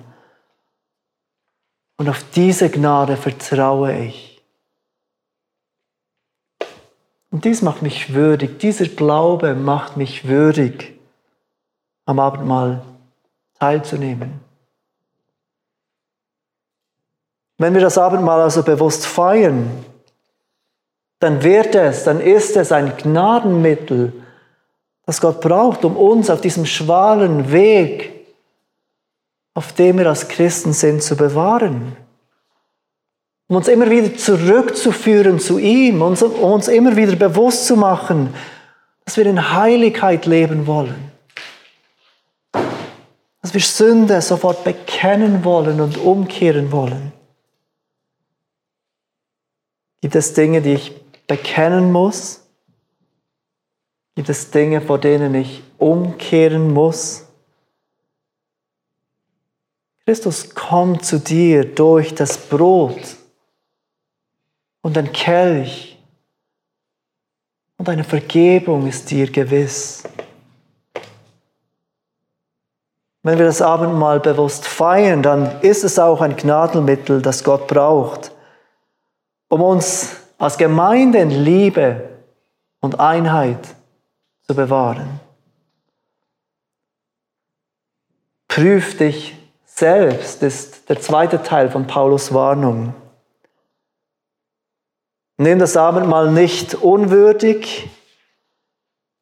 Und 1.97 2.09
auf 2.09 2.25
diese 2.37 2.71
Gnade 2.71 3.17
vertraue 3.17 3.99
ich. 3.99 4.41
Und 7.33 7.45
dies 7.45 7.63
macht 7.63 7.83
mich 7.83 8.15
würdig, 8.15 8.61
dieser 8.61 8.87
Glaube 8.87 9.57
macht 9.57 9.97
mich 9.97 10.29
würdig, 10.29 10.97
am 12.07 12.21
Abendmahl 12.21 12.85
teilzunehmen. 13.59 14.39
Wenn 17.59 17.75
wir 17.75 17.81
das 17.81 17.99
Abendmahl 17.99 18.41
also 18.41 18.63
bewusst 18.63 19.05
feiern, 19.05 19.85
dann 21.19 21.43
wird 21.43 21.75
es, 21.75 22.05
dann 22.05 22.21
ist 22.21 22.57
es 22.57 22.71
ein 22.71 22.97
Gnadenmittel, 22.97 24.22
das 25.05 25.21
Gott 25.21 25.41
braucht, 25.41 25.85
um 25.85 25.97
uns 25.97 26.31
auf 26.31 26.41
diesem 26.41 26.67
schwalen 26.67 27.53
Weg, 27.53 28.13
auf 29.55 29.73
dem 29.73 29.99
wir 29.99 30.07
als 30.09 30.29
Christen 30.29 30.73
sind, 30.73 31.03
zu 31.03 31.17
bewahren. 31.17 31.97
Um 33.49 33.57
uns 33.57 33.69
immer 33.69 33.91
wieder 33.91 34.17
zurückzuführen 34.17 35.39
zu 35.39 35.59
ihm, 35.59 36.01
um 36.01 36.13
uns 36.15 36.69
immer 36.69 36.97
wieder 36.97 37.17
bewusst 37.17 37.67
zu 37.67 37.77
machen, 37.77 38.33
dass 39.05 39.17
wir 39.17 39.27
in 39.27 39.53
Heiligkeit 39.53 40.27
leben 40.27 40.67
wollen. 40.67 41.11
Dass 43.43 43.53
wir 43.53 43.61
Sünde 43.61 44.23
sofort 44.23 44.63
bekennen 44.63 45.45
wollen 45.45 45.81
und 45.81 45.99
umkehren 45.99 46.71
wollen. 46.71 47.13
Gibt 50.01 50.15
es 50.15 50.33
Dinge, 50.33 50.63
die 50.63 50.75
ich 50.75 50.93
bekennen 51.27 51.93
muss? 51.93 52.42
Gibt 54.15 54.29
es 54.29 54.51
Dinge, 54.51 54.81
vor 54.81 54.99
denen 54.99 55.35
ich 55.35 55.63
umkehren 55.79 56.73
muss? 56.73 57.27
Christus 60.05 60.55
kommt 60.55 61.05
zu 61.05 61.19
dir 61.19 61.65
durch 61.65 62.15
das 62.15 62.37
Brot 62.37 63.17
und 64.83 64.97
den 64.97 65.13
Kelch 65.13 65.99
und 67.79 67.89
eine 67.89 68.05
Vergebung 68.05 68.87
ist 68.87 69.11
dir 69.11 69.31
gewiss. 69.31 70.03
Wenn 73.23 73.39
wir 73.39 73.47
das 73.47 73.63
Abendmahl 73.63 74.19
bewusst 74.19 74.67
feiern, 74.67 75.23
dann 75.23 75.61
ist 75.63 75.85
es 75.85 75.99
auch 75.99 76.21
ein 76.21 76.37
Gnadenmittel, 76.37 77.23
das 77.23 77.45
Gott 77.45 77.69
braucht, 77.69 78.33
um 79.49 79.63
uns 79.63 80.17
als 80.39 80.59
Gemeinde 80.59 81.19
in 81.19 81.31
Liebe 81.31 82.09
und 82.81 82.99
Einheit 82.99 83.61
zu 84.53 84.55
bewahren. 84.55 85.21
Prüf 88.49 88.99
dich 88.99 89.35
selbst 89.65 90.43
ist 90.43 90.91
der 90.91 91.01
zweite 91.01 91.43
Teil 91.43 91.71
von 91.71 91.87
Paulus 91.87 92.35
Warnung. 92.35 92.95
Nimm 95.39 95.59
das 95.59 95.79
Abendmahl 95.79 96.31
nicht 96.31 96.75
unwürdig, 96.75 97.89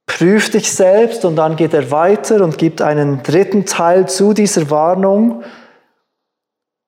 prüf 0.06 0.50
dich 0.50 0.72
selbst 0.72 1.24
und 1.24 1.36
dann 1.36 1.54
geht 1.54 1.72
er 1.72 1.92
weiter 1.92 2.42
und 2.42 2.58
gibt 2.58 2.82
einen 2.82 3.22
dritten 3.22 3.66
Teil 3.66 4.08
zu 4.08 4.32
dieser 4.32 4.68
Warnung. 4.68 5.44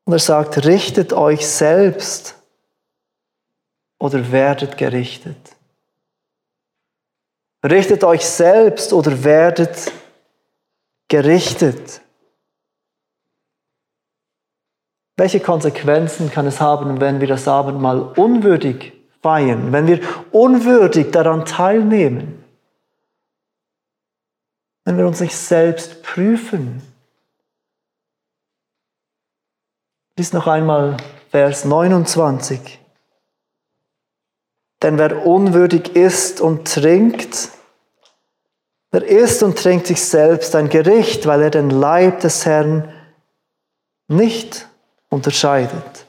Und 0.04 0.12
er 0.12 0.18
sagt, 0.18 0.66
richtet 0.66 1.12
euch 1.12 1.46
selbst 1.46 2.34
oder 4.00 4.32
werdet 4.32 4.76
gerichtet. 4.76 5.56
Richtet 7.64 8.02
euch 8.02 8.24
selbst 8.24 8.92
oder 8.92 9.22
werdet 9.22 9.92
gerichtet. 11.08 12.00
Welche 15.16 15.40
Konsequenzen 15.40 16.30
kann 16.30 16.46
es 16.46 16.60
haben, 16.60 17.00
wenn 17.00 17.20
wir 17.20 17.28
das 17.28 17.46
Abendmahl 17.46 18.00
unwürdig 18.00 18.92
feiern, 19.20 19.70
wenn 19.72 19.86
wir 19.86 20.00
unwürdig 20.32 21.12
daran 21.12 21.44
teilnehmen, 21.44 22.44
wenn 24.84 24.98
wir 24.98 25.06
uns 25.06 25.20
nicht 25.20 25.36
selbst 25.36 26.02
prüfen? 26.02 26.82
Lies 30.16 30.32
noch 30.32 30.46
einmal 30.48 30.96
Vers 31.30 31.64
29. 31.64 32.81
Denn 34.82 34.98
wer 34.98 35.24
unwürdig 35.24 35.94
isst 35.94 36.40
und 36.40 36.66
trinkt, 36.66 37.48
der 38.92 39.06
isst 39.06 39.42
und 39.42 39.58
trinkt 39.58 39.86
sich 39.86 40.02
selbst 40.04 40.54
ein 40.54 40.68
Gericht, 40.68 41.26
weil 41.26 41.42
er 41.42 41.50
den 41.50 41.70
Leib 41.70 42.20
des 42.20 42.44
Herrn 42.44 42.92
nicht 44.08 44.68
unterscheidet. 45.08 46.06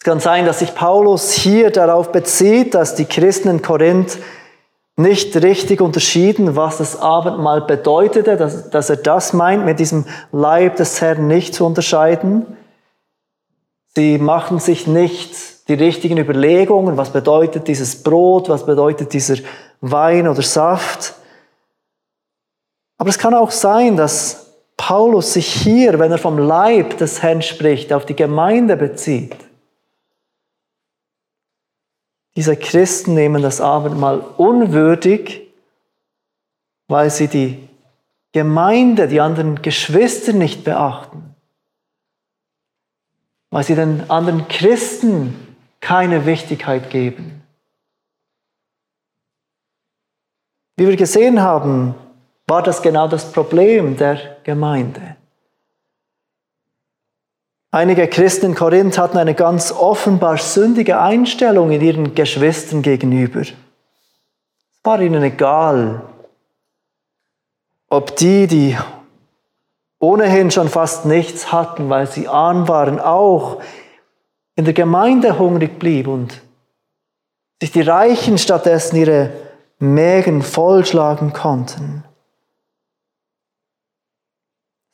Es 0.00 0.04
kann 0.04 0.20
sein, 0.20 0.46
dass 0.46 0.60
sich 0.60 0.74
Paulus 0.74 1.32
hier 1.32 1.70
darauf 1.70 2.12
bezieht, 2.12 2.74
dass 2.74 2.94
die 2.94 3.04
Christen 3.04 3.48
in 3.48 3.62
Korinth 3.62 4.18
nicht 4.96 5.36
richtig 5.36 5.80
unterschieden, 5.80 6.56
was 6.56 6.78
das 6.78 6.98
Abendmahl 6.98 7.60
bedeutete, 7.60 8.36
dass, 8.36 8.70
dass 8.70 8.88
er 8.88 8.96
das 8.96 9.32
meint, 9.34 9.64
mit 9.64 9.78
diesem 9.78 10.06
Leib 10.32 10.76
des 10.76 11.00
Herrn 11.02 11.26
nicht 11.26 11.54
zu 11.54 11.66
unterscheiden. 11.66 12.56
Sie 13.94 14.18
machen 14.18 14.58
sich 14.58 14.86
nicht 14.86 15.55
die 15.68 15.74
richtigen 15.74 16.18
Überlegungen, 16.18 16.96
was 16.96 17.12
bedeutet 17.12 17.66
dieses 17.66 18.02
Brot, 18.02 18.48
was 18.48 18.64
bedeutet 18.64 19.12
dieser 19.12 19.36
Wein 19.80 20.28
oder 20.28 20.42
Saft. 20.42 21.14
Aber 22.98 23.10
es 23.10 23.18
kann 23.18 23.34
auch 23.34 23.50
sein, 23.50 23.96
dass 23.96 24.46
Paulus 24.76 25.32
sich 25.32 25.52
hier, 25.52 25.98
wenn 25.98 26.12
er 26.12 26.18
vom 26.18 26.38
Leib 26.38 26.98
des 26.98 27.22
Herrn 27.22 27.42
spricht, 27.42 27.92
auf 27.92 28.06
die 28.06 28.16
Gemeinde 28.16 28.76
bezieht. 28.76 29.36
Diese 32.36 32.56
Christen 32.56 33.14
nehmen 33.14 33.42
das 33.42 33.60
Abendmahl 33.60 34.22
unwürdig, 34.36 35.48
weil 36.86 37.10
sie 37.10 37.28
die 37.28 37.68
Gemeinde, 38.32 39.08
die 39.08 39.20
anderen 39.20 39.62
Geschwister 39.62 40.34
nicht 40.34 40.62
beachten, 40.62 41.34
weil 43.50 43.64
sie 43.64 43.74
den 43.74 44.10
anderen 44.10 44.46
Christen 44.48 45.45
keine 45.86 46.26
Wichtigkeit 46.26 46.90
geben. 46.90 47.44
Wie 50.76 50.88
wir 50.88 50.96
gesehen 50.96 51.40
haben, 51.40 51.94
war 52.48 52.64
das 52.64 52.82
genau 52.82 53.06
das 53.06 53.30
Problem 53.30 53.96
der 53.96 54.18
Gemeinde. 54.42 55.14
Einige 57.70 58.08
Christen 58.08 58.46
in 58.46 58.54
Korinth 58.56 58.98
hatten 58.98 59.16
eine 59.16 59.34
ganz 59.34 59.70
offenbar 59.70 60.38
sündige 60.38 61.00
Einstellung 61.00 61.70
in 61.70 61.80
ihren 61.80 62.16
Geschwistern 62.16 62.82
gegenüber. 62.82 63.42
Es 63.42 63.54
war 64.82 65.00
ihnen 65.00 65.22
egal, 65.22 66.02
ob 67.88 68.16
die, 68.16 68.48
die 68.48 68.76
ohnehin 70.00 70.50
schon 70.50 70.68
fast 70.68 71.06
nichts 71.06 71.52
hatten, 71.52 71.88
weil 71.88 72.08
sie 72.08 72.26
arm 72.26 72.66
waren, 72.66 72.98
auch 72.98 73.62
in 74.56 74.64
der 74.64 74.74
Gemeinde 74.74 75.38
hungrig 75.38 75.78
blieb 75.78 76.08
und 76.08 76.42
sich 77.60 77.70
die 77.70 77.82
Reichen 77.82 78.38
stattdessen 78.38 78.96
ihre 78.96 79.30
Mägen 79.78 80.42
vollschlagen 80.42 81.32
konnten. 81.32 82.02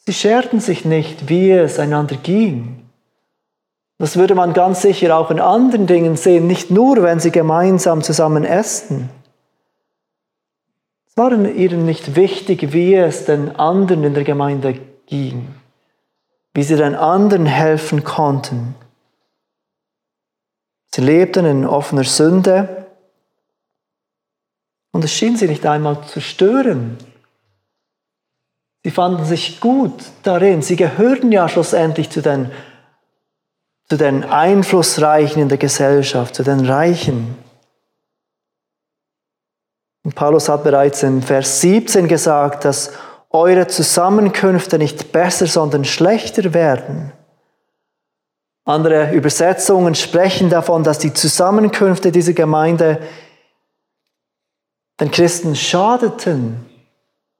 Sie 0.04 0.12
scherten 0.12 0.60
sich 0.60 0.84
nicht, 0.84 1.28
wie 1.28 1.52
es 1.52 1.78
einander 1.78 2.16
ging. 2.16 2.90
Das 3.98 4.16
würde 4.16 4.34
man 4.34 4.52
ganz 4.52 4.82
sicher 4.82 5.16
auch 5.16 5.30
in 5.30 5.38
anderen 5.38 5.86
Dingen 5.86 6.16
sehen, 6.16 6.48
nicht 6.48 6.72
nur, 6.72 7.04
wenn 7.04 7.20
sie 7.20 7.30
gemeinsam 7.30 8.02
zusammen 8.02 8.44
essen. 8.44 9.10
Es 11.06 11.16
war 11.16 11.30
ihnen 11.30 11.84
nicht 11.84 12.16
wichtig, 12.16 12.72
wie 12.72 12.94
es 12.96 13.26
den 13.26 13.54
anderen 13.54 14.02
in 14.02 14.14
der 14.14 14.24
Gemeinde 14.24 14.76
ging, 15.06 15.54
wie 16.52 16.64
sie 16.64 16.74
den 16.74 16.96
anderen 16.96 17.46
helfen 17.46 18.02
konnten. 18.02 18.74
Sie 20.94 21.00
lebten 21.00 21.46
in 21.46 21.66
offener 21.66 22.04
Sünde 22.04 22.86
und 24.92 25.04
es 25.04 25.12
schien 25.12 25.36
sie 25.36 25.48
nicht 25.48 25.64
einmal 25.64 26.04
zu 26.06 26.20
stören, 26.20 26.98
Sie 28.84 28.90
fanden 28.90 29.24
sich 29.24 29.60
gut 29.60 29.94
darin. 30.24 30.62
Sie 30.62 30.76
gehörten 30.76 31.30
ja 31.30 31.48
schlussendlich 31.48 32.10
zu 32.10 32.20
den, 32.20 32.50
zu 33.88 33.96
den 33.96 34.24
Einflussreichen 34.24 35.40
in 35.40 35.48
der 35.48 35.58
Gesellschaft, 35.58 36.34
zu 36.34 36.42
den 36.42 36.66
Reichen. 36.66 37.38
Und 40.04 40.16
Paulus 40.16 40.48
hat 40.48 40.64
bereits 40.64 41.04
in 41.04 41.22
Vers 41.22 41.60
17 41.60 42.08
gesagt, 42.08 42.64
dass 42.64 42.92
eure 43.30 43.68
Zusammenkünfte 43.68 44.78
nicht 44.78 45.12
besser, 45.12 45.46
sondern 45.46 45.84
schlechter 45.84 46.52
werden. 46.52 47.12
Andere 48.64 49.12
Übersetzungen 49.12 49.94
sprechen 49.94 50.48
davon, 50.48 50.84
dass 50.84 50.98
die 50.98 51.12
Zusammenkünfte 51.12 52.12
dieser 52.12 52.32
Gemeinde 52.32 53.00
den 55.00 55.10
Christen 55.10 55.56
schadeten 55.56 56.64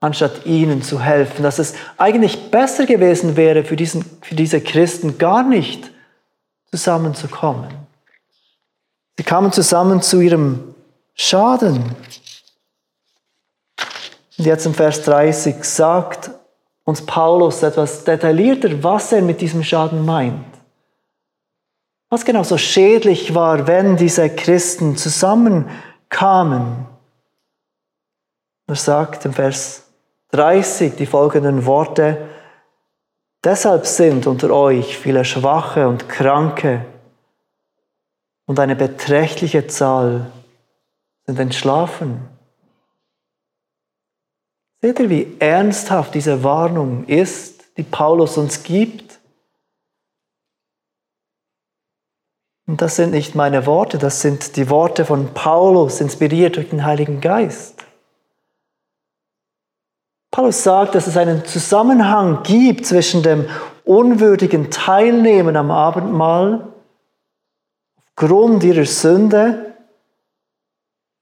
anstatt 0.00 0.46
ihnen 0.46 0.82
zu 0.82 1.00
helfen. 1.00 1.44
Dass 1.44 1.60
es 1.60 1.74
eigentlich 1.96 2.50
besser 2.50 2.86
gewesen 2.86 3.36
wäre 3.36 3.64
für, 3.64 3.76
diesen, 3.76 4.04
für 4.20 4.34
diese 4.34 4.60
Christen 4.60 5.16
gar 5.16 5.44
nicht 5.44 5.90
zusammenzukommen. 6.70 7.68
Sie 9.16 9.22
kamen 9.22 9.52
zusammen 9.52 10.02
zu 10.02 10.20
ihrem 10.20 10.74
Schaden. 11.14 11.94
Und 14.38 14.46
jetzt 14.46 14.66
im 14.66 14.74
Vers 14.74 15.02
30 15.02 15.62
sagt 15.62 16.30
uns 16.84 17.06
Paulus 17.06 17.62
etwas 17.62 18.02
detaillierter, 18.02 18.82
was 18.82 19.12
er 19.12 19.22
mit 19.22 19.40
diesem 19.40 19.62
Schaden 19.62 20.04
meint. 20.04 20.51
Was 22.12 22.26
genau 22.26 22.42
so 22.42 22.58
schädlich 22.58 23.34
war, 23.34 23.66
wenn 23.66 23.96
diese 23.96 24.28
Christen 24.28 24.98
zusammenkamen. 24.98 26.84
Er 28.66 28.74
sagt 28.74 29.24
im 29.24 29.32
Vers 29.32 29.84
30 30.32 30.94
die 30.94 31.06
folgenden 31.06 31.64
Worte. 31.64 32.28
Deshalb 33.42 33.86
sind 33.86 34.26
unter 34.26 34.50
euch 34.50 34.98
viele 34.98 35.24
Schwache 35.24 35.88
und 35.88 36.10
Kranke 36.10 36.84
und 38.44 38.60
eine 38.60 38.76
beträchtliche 38.76 39.66
Zahl 39.68 40.30
sind 41.24 41.38
entschlafen. 41.38 42.28
Seht 44.82 45.00
ihr, 45.00 45.08
wie 45.08 45.36
ernsthaft 45.38 46.14
diese 46.14 46.44
Warnung 46.44 47.06
ist, 47.06 47.64
die 47.78 47.84
Paulus 47.84 48.36
uns 48.36 48.62
gibt? 48.62 49.11
Und 52.72 52.80
das 52.80 52.96
sind 52.96 53.10
nicht 53.10 53.34
meine 53.34 53.66
Worte, 53.66 53.98
das 53.98 54.22
sind 54.22 54.56
die 54.56 54.70
Worte 54.70 55.04
von 55.04 55.34
Paulus, 55.34 56.00
inspiriert 56.00 56.56
durch 56.56 56.70
den 56.70 56.86
Heiligen 56.86 57.20
Geist. 57.20 57.74
Paulus 60.30 60.62
sagt, 60.62 60.94
dass 60.94 61.06
es 61.06 61.18
einen 61.18 61.44
Zusammenhang 61.44 62.42
gibt 62.44 62.86
zwischen 62.86 63.22
dem 63.22 63.46
unwürdigen 63.84 64.70
Teilnehmen 64.70 65.54
am 65.54 65.70
Abendmahl 65.70 66.66
aufgrund 67.98 68.64
ihrer 68.64 68.86
Sünde 68.86 69.74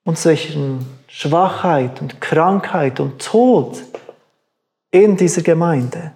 und 0.04 0.18
zwischen 0.18 0.86
Schwachheit 1.08 2.00
und 2.00 2.20
Krankheit 2.20 3.00
und 3.00 3.20
Tod 3.20 3.82
in 4.92 5.16
dieser 5.16 5.42
Gemeinde. 5.42 6.12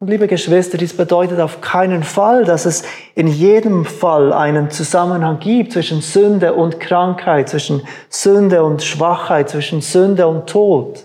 Und 0.00 0.08
liebe 0.08 0.28
Geschwister, 0.28 0.78
dies 0.78 0.96
bedeutet 0.96 1.40
auf 1.40 1.60
keinen 1.60 2.04
Fall, 2.04 2.44
dass 2.44 2.66
es 2.66 2.84
in 3.16 3.26
jedem 3.26 3.84
Fall 3.84 4.32
einen 4.32 4.70
Zusammenhang 4.70 5.40
gibt 5.40 5.72
zwischen 5.72 6.02
Sünde 6.02 6.54
und 6.54 6.78
Krankheit, 6.78 7.48
zwischen 7.48 7.82
Sünde 8.08 8.62
und 8.62 8.82
Schwachheit, 8.84 9.50
zwischen 9.50 9.80
Sünde 9.80 10.28
und 10.28 10.48
Tod. 10.48 11.04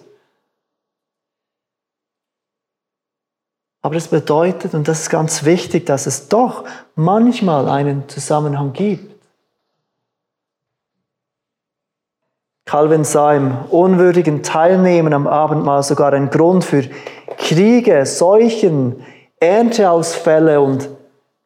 Aber 3.82 3.96
es 3.96 4.08
bedeutet, 4.08 4.76
und 4.76 4.88
das 4.88 5.02
ist 5.02 5.10
ganz 5.10 5.44
wichtig, 5.44 5.88
dass 5.88 6.06
es 6.06 6.30
doch 6.30 6.64
manchmal 6.96 7.68
einen 7.68 8.08
Zusammenhang 8.08 8.74
gibt. 8.74 9.14
Calvin 12.66 13.04
sah 13.04 13.34
im 13.34 13.56
unwürdigen 13.70 14.42
Teilnehmen 14.42 15.14
am 15.14 15.28
Abendmahl 15.28 15.84
sogar 15.84 16.14
einen 16.14 16.30
Grund 16.30 16.64
für 16.64 16.84
Kriege, 17.38 18.06
Seuchen, 18.06 19.06
Ernteausfälle 19.40 20.62
und 20.62 20.90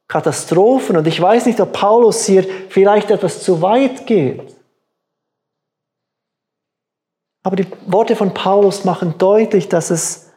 Katastrophen. 0.07 0.97
Und 0.97 1.07
ich 1.07 1.21
weiß 1.21 1.45
nicht, 1.45 1.59
ob 1.59 1.73
Paulus 1.73 2.25
hier 2.25 2.45
vielleicht 2.69 3.11
etwas 3.11 3.41
zu 3.43 3.61
weit 3.61 4.05
geht. 4.07 4.55
Aber 7.43 7.55
die 7.55 7.67
Worte 7.85 8.15
von 8.15 8.33
Paulus 8.33 8.83
machen 8.83 9.15
deutlich, 9.17 9.69
dass 9.69 9.89
es 9.89 10.31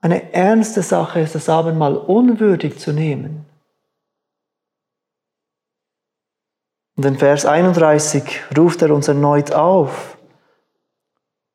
eine 0.00 0.32
ernste 0.32 0.82
Sache 0.82 1.20
ist, 1.20 1.34
das 1.34 1.48
Abendmahl 1.48 1.96
unwürdig 1.96 2.78
zu 2.78 2.92
nehmen. 2.92 3.44
Und 6.96 7.04
in 7.04 7.18
Vers 7.18 7.44
31 7.44 8.42
ruft 8.56 8.80
er 8.82 8.94
uns 8.94 9.08
erneut 9.08 9.52
auf, 9.52 10.16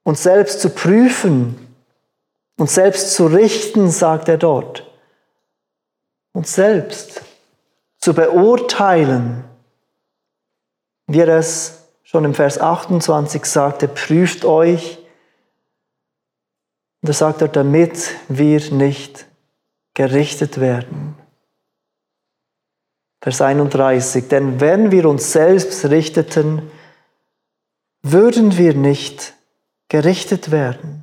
uns 0.03 0.23
selbst 0.23 0.61
zu 0.61 0.69
prüfen, 0.69 1.70
uns 2.58 2.76
selbst 2.76 3.14
zu 3.14 3.28
richten, 3.28 3.89
sagt 3.89 4.28
er 4.30 4.38
dort, 4.38 4.88
uns 6.34 6.54
selbst 6.54 7.24
zu 7.97 8.14
beurteilen, 8.14 9.43
wie 11.08 11.20
er 11.20 11.30
es 11.30 11.88
schon 12.04 12.26
im 12.26 12.34
Vers 12.34 12.60
28 12.60 13.45
sagte, 13.45 13.88
prüft 13.88 14.43
euch. 14.45 14.97
Und 17.02 17.10
er 17.10 17.14
sagt 17.14 17.41
er, 17.41 17.47
damit 17.47 18.12
wir 18.28 18.60
nicht 18.72 19.26
gerichtet 19.93 20.60
werden. 20.60 21.16
Vers 23.22 23.41
31. 23.41 24.28
Denn 24.28 24.60
wenn 24.60 24.91
wir 24.91 25.06
uns 25.06 25.32
selbst 25.32 25.86
richteten, 25.86 26.72
würden 28.02 28.58
wir 28.58 28.74
nicht 28.74 29.34
gerichtet 29.89 30.52
werden. 30.52 31.01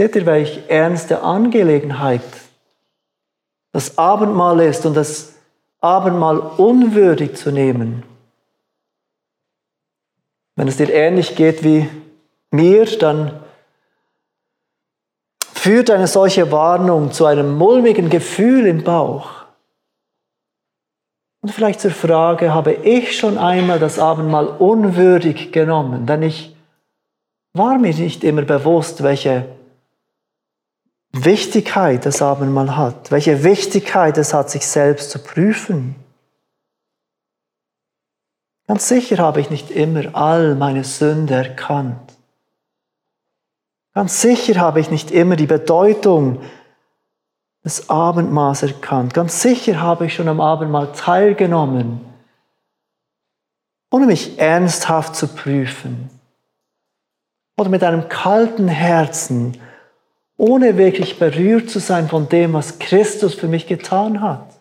Seht 0.00 0.16
ihr, 0.16 0.24
welche 0.24 0.66
ernste 0.70 1.20
Angelegenheit 1.20 2.22
das 3.70 3.98
Abendmahl 3.98 4.60
ist 4.60 4.86
und 4.86 4.94
das 4.94 5.34
Abendmahl 5.82 6.38
unwürdig 6.38 7.36
zu 7.36 7.50
nehmen? 7.50 8.02
Wenn 10.56 10.68
es 10.68 10.78
dir 10.78 10.90
ähnlich 10.90 11.36
geht 11.36 11.62
wie 11.64 11.86
mir, 12.50 12.86
dann 12.96 13.42
führt 15.52 15.90
eine 15.90 16.06
solche 16.06 16.50
Warnung 16.50 17.12
zu 17.12 17.26
einem 17.26 17.58
mulmigen 17.58 18.08
Gefühl 18.08 18.64
im 18.68 18.82
Bauch. 18.82 19.28
Und 21.42 21.50
vielleicht 21.50 21.82
zur 21.82 21.90
Frage, 21.90 22.54
habe 22.54 22.72
ich 22.72 23.18
schon 23.18 23.36
einmal 23.36 23.78
das 23.78 23.98
Abendmahl 23.98 24.46
unwürdig 24.46 25.52
genommen? 25.52 26.06
Denn 26.06 26.22
ich 26.22 26.56
war 27.52 27.76
mir 27.76 27.92
nicht 27.92 28.24
immer 28.24 28.42
bewusst, 28.46 29.02
welche 29.02 29.59
Wichtigkeit 31.12 32.06
das 32.06 32.22
Abendmahl 32.22 32.76
hat, 32.76 33.10
welche 33.10 33.42
Wichtigkeit 33.42 34.16
es 34.16 34.32
hat, 34.32 34.50
sich 34.50 34.66
selbst 34.66 35.10
zu 35.10 35.18
prüfen. 35.18 35.96
Ganz 38.68 38.86
sicher 38.86 39.18
habe 39.18 39.40
ich 39.40 39.50
nicht 39.50 39.70
immer 39.72 40.14
all 40.14 40.54
meine 40.54 40.84
Sünde 40.84 41.34
erkannt. 41.34 42.12
Ganz 43.94 44.20
sicher 44.20 44.60
habe 44.60 44.78
ich 44.78 44.90
nicht 44.90 45.10
immer 45.10 45.34
die 45.34 45.48
Bedeutung 45.48 46.40
des 47.64 47.90
Abendmahls 47.90 48.62
erkannt. 48.62 49.12
Ganz 49.12 49.42
sicher 49.42 49.80
habe 49.80 50.06
ich 50.06 50.14
schon 50.14 50.28
am 50.28 50.40
Abendmahl 50.40 50.92
teilgenommen, 50.92 52.00
ohne 53.90 54.06
mich 54.06 54.38
ernsthaft 54.38 55.16
zu 55.16 55.26
prüfen. 55.26 56.08
Oder 57.58 57.68
mit 57.68 57.82
einem 57.82 58.08
kalten 58.08 58.68
Herzen, 58.68 59.60
ohne 60.40 60.78
wirklich 60.78 61.18
berührt 61.18 61.68
zu 61.68 61.80
sein 61.80 62.08
von 62.08 62.30
dem, 62.30 62.54
was 62.54 62.78
Christus 62.78 63.34
für 63.34 63.46
mich 63.46 63.66
getan 63.66 64.22
hat. 64.22 64.58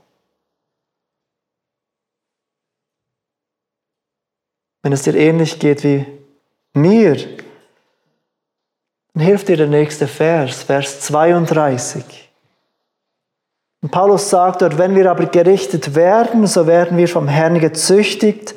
Wenn 4.83 4.91
es 4.91 5.03
dir 5.03 5.15
ähnlich 5.15 5.57
geht 5.57 5.85
wie 5.85 6.05
mir, 6.73 7.15
dann 9.13 9.23
hilft 9.23 9.47
dir 9.47 9.55
der 9.55 9.67
nächste 9.67 10.07
Vers, 10.07 10.63
Vers 10.63 10.99
32. 10.99 12.29
Und 13.81 13.91
Paulus 13.91 14.29
sagt 14.29 14.61
dort, 14.61 14.77
wenn 14.77 14.95
wir 14.95 15.09
aber 15.09 15.27
gerichtet 15.27 15.95
werden, 15.95 16.45
so 16.45 16.67
werden 16.67 16.97
wir 16.97 17.07
vom 17.07 17.29
Herrn 17.29 17.57
gezüchtigt, 17.57 18.53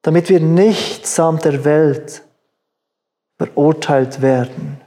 damit 0.00 0.30
wir 0.30 0.40
nicht 0.40 1.06
samt 1.06 1.44
der 1.44 1.66
Welt 1.66 2.22
verurteilt 3.36 4.22
werden. 4.22 4.80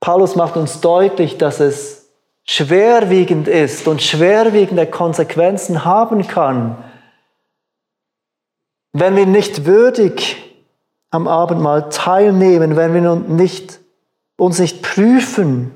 Paulus 0.00 0.34
macht 0.34 0.56
uns 0.56 0.80
deutlich, 0.80 1.36
dass 1.36 1.60
es 1.60 2.10
schwerwiegend 2.44 3.46
ist 3.46 3.86
und 3.86 4.02
schwerwiegende 4.02 4.86
Konsequenzen 4.86 5.84
haben 5.84 6.26
kann, 6.26 6.82
wenn 8.92 9.14
wir 9.14 9.26
nicht 9.26 9.66
würdig 9.66 10.36
am 11.10 11.28
Abendmahl 11.28 11.90
teilnehmen, 11.90 12.76
wenn 12.76 12.94
wir 12.94 13.12
uns 13.12 13.28
nicht, 13.28 13.80
uns 14.36 14.58
nicht 14.58 14.82
prüfen. 14.82 15.72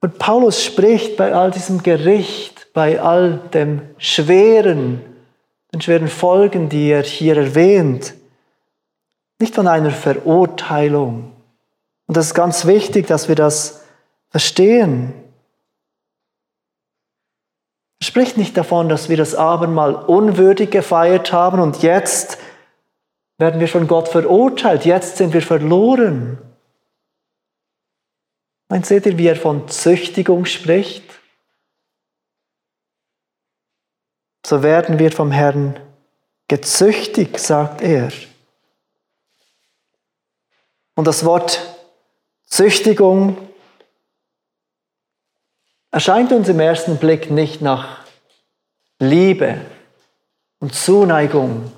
Und 0.00 0.18
Paulus 0.18 0.64
spricht 0.64 1.16
bei 1.16 1.34
all 1.34 1.50
diesem 1.50 1.82
Gericht, 1.82 2.72
bei 2.72 3.00
all 3.00 3.38
dem 3.52 3.82
Schweren, 3.98 5.02
den 5.72 5.80
schweren 5.80 6.08
Folgen, 6.08 6.68
die 6.68 6.90
er 6.90 7.02
hier 7.02 7.36
erwähnt, 7.36 8.14
nicht 9.40 9.54
von 9.54 9.66
einer 9.66 9.90
Verurteilung. 9.90 11.32
Und 12.06 12.16
das 12.16 12.26
ist 12.26 12.34
ganz 12.34 12.66
wichtig, 12.66 13.06
dass 13.06 13.28
wir 13.28 13.36
das 13.36 13.84
verstehen. 14.28 15.12
Er 18.00 18.06
spricht 18.06 18.36
nicht 18.36 18.56
davon, 18.56 18.88
dass 18.88 19.08
wir 19.08 19.16
das 19.16 19.34
Abendmahl 19.34 19.94
unwürdig 19.94 20.70
gefeiert 20.70 21.32
haben 21.32 21.60
und 21.60 21.82
jetzt 21.82 22.38
werden 23.38 23.60
wir 23.60 23.68
von 23.68 23.86
Gott 23.86 24.08
verurteilt, 24.08 24.84
jetzt 24.84 25.16
sind 25.16 25.32
wir 25.32 25.42
verloren. 25.42 26.38
Nein, 28.68 28.84
seht 28.84 29.06
ihr, 29.06 29.18
wie 29.18 29.26
er 29.26 29.36
von 29.36 29.68
Züchtigung 29.68 30.44
spricht? 30.44 31.04
So 34.46 34.62
werden 34.62 34.98
wir 34.98 35.10
vom 35.10 35.30
Herrn 35.30 35.78
gezüchtigt, 36.48 37.38
sagt 37.38 37.82
er. 37.82 38.10
Und 41.00 41.06
das 41.06 41.24
Wort 41.24 41.62
Züchtigung 42.44 43.38
erscheint 45.90 46.30
uns 46.30 46.46
im 46.50 46.60
ersten 46.60 46.98
Blick 46.98 47.30
nicht 47.30 47.62
nach 47.62 48.04
Liebe 48.98 49.62
und 50.58 50.74
Zuneigung, 50.74 51.72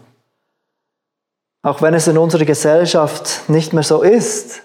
auch 1.63 1.83
wenn 1.83 1.95
es 1.95 2.09
in 2.09 2.19
unserer 2.19 2.45
Gesellschaft 2.45 3.49
nicht 3.49 3.73
mehr 3.73 3.85
so 3.85 4.03
ist. 4.03 4.63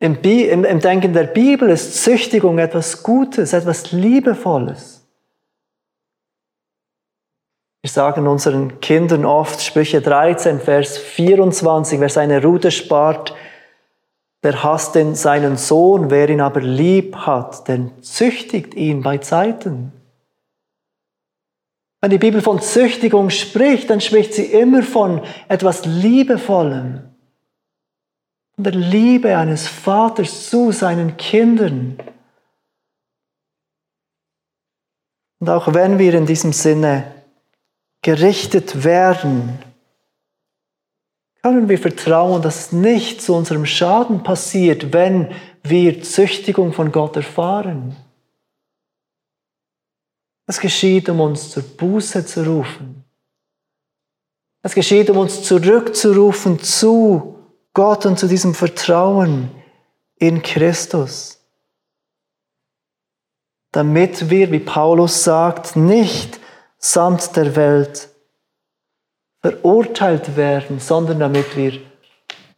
Im, 0.00 0.20
im, 0.20 0.64
Im, 0.64 0.80
Denken 0.80 1.12
der 1.12 1.22
Bibel 1.22 1.70
ist 1.70 2.02
Züchtigung 2.02 2.58
etwas 2.58 3.04
Gutes, 3.04 3.52
etwas 3.52 3.92
Liebevolles. 3.92 5.03
Wir 7.84 7.90
sagen 7.90 8.26
unseren 8.26 8.80
Kindern 8.80 9.26
oft, 9.26 9.60
Sprüche 9.60 10.00
13, 10.00 10.58
Vers 10.58 10.96
24, 10.96 12.00
wer 12.00 12.08
seine 12.08 12.42
Rute 12.42 12.70
spart, 12.70 13.34
der 14.42 14.62
hasst 14.62 14.94
den 14.94 15.14
seinen 15.14 15.58
Sohn, 15.58 16.08
wer 16.08 16.30
ihn 16.30 16.40
aber 16.40 16.62
lieb 16.62 17.14
hat, 17.14 17.68
den 17.68 17.90
züchtigt 18.02 18.72
ihn 18.72 19.02
bei 19.02 19.18
Zeiten. 19.18 19.92
Wenn 22.00 22.10
die 22.10 22.16
Bibel 22.16 22.40
von 22.40 22.62
Züchtigung 22.62 23.28
spricht, 23.28 23.90
dann 23.90 24.00
spricht 24.00 24.32
sie 24.32 24.46
immer 24.46 24.82
von 24.82 25.20
etwas 25.48 25.84
Liebevollem. 25.84 27.02
Von 28.54 28.64
der 28.64 28.72
Liebe 28.72 29.36
eines 29.36 29.68
Vaters 29.68 30.48
zu 30.48 30.72
seinen 30.72 31.18
Kindern. 31.18 31.98
Und 35.38 35.50
auch 35.50 35.74
wenn 35.74 35.98
wir 35.98 36.14
in 36.14 36.24
diesem 36.24 36.54
Sinne 36.54 37.13
gerichtet 38.04 38.84
werden, 38.84 39.58
können 41.42 41.68
wir 41.68 41.78
vertrauen, 41.78 42.42
dass 42.42 42.70
nicht 42.70 43.20
zu 43.20 43.34
unserem 43.34 43.66
Schaden 43.66 44.22
passiert, 44.22 44.92
wenn 44.92 45.32
wir 45.62 46.02
Züchtigung 46.02 46.72
von 46.72 46.92
Gott 46.92 47.16
erfahren. 47.16 47.96
Es 50.46 50.60
geschieht, 50.60 51.08
um 51.08 51.20
uns 51.20 51.50
zur 51.50 51.62
Buße 51.62 52.24
zu 52.26 52.44
rufen. 52.44 53.04
Es 54.62 54.74
geschieht, 54.74 55.08
um 55.10 55.18
uns 55.18 55.42
zurückzurufen 55.42 56.60
zu 56.60 57.38
Gott 57.72 58.06
und 58.06 58.18
zu 58.18 58.28
diesem 58.28 58.54
Vertrauen 58.54 59.50
in 60.16 60.42
Christus. 60.42 61.40
Damit 63.72 64.30
wir, 64.30 64.52
wie 64.52 64.60
Paulus 64.60 65.24
sagt, 65.24 65.74
nicht 65.74 66.43
samt 66.84 67.34
der 67.36 67.56
Welt 67.56 68.10
verurteilt 69.40 70.36
werden, 70.36 70.78
sondern 70.78 71.18
damit 71.18 71.56
wir 71.56 71.80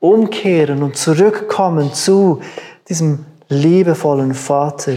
umkehren 0.00 0.82
und 0.82 0.96
zurückkommen 0.96 1.94
zu 1.94 2.42
diesem 2.88 3.24
liebevollen 3.48 4.34
Vater, 4.34 4.96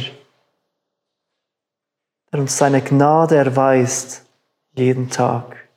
der 2.32 2.40
uns 2.40 2.58
seine 2.58 2.82
Gnade 2.82 3.36
erweist 3.36 4.26
jeden 4.74 5.10
Tag. 5.10 5.68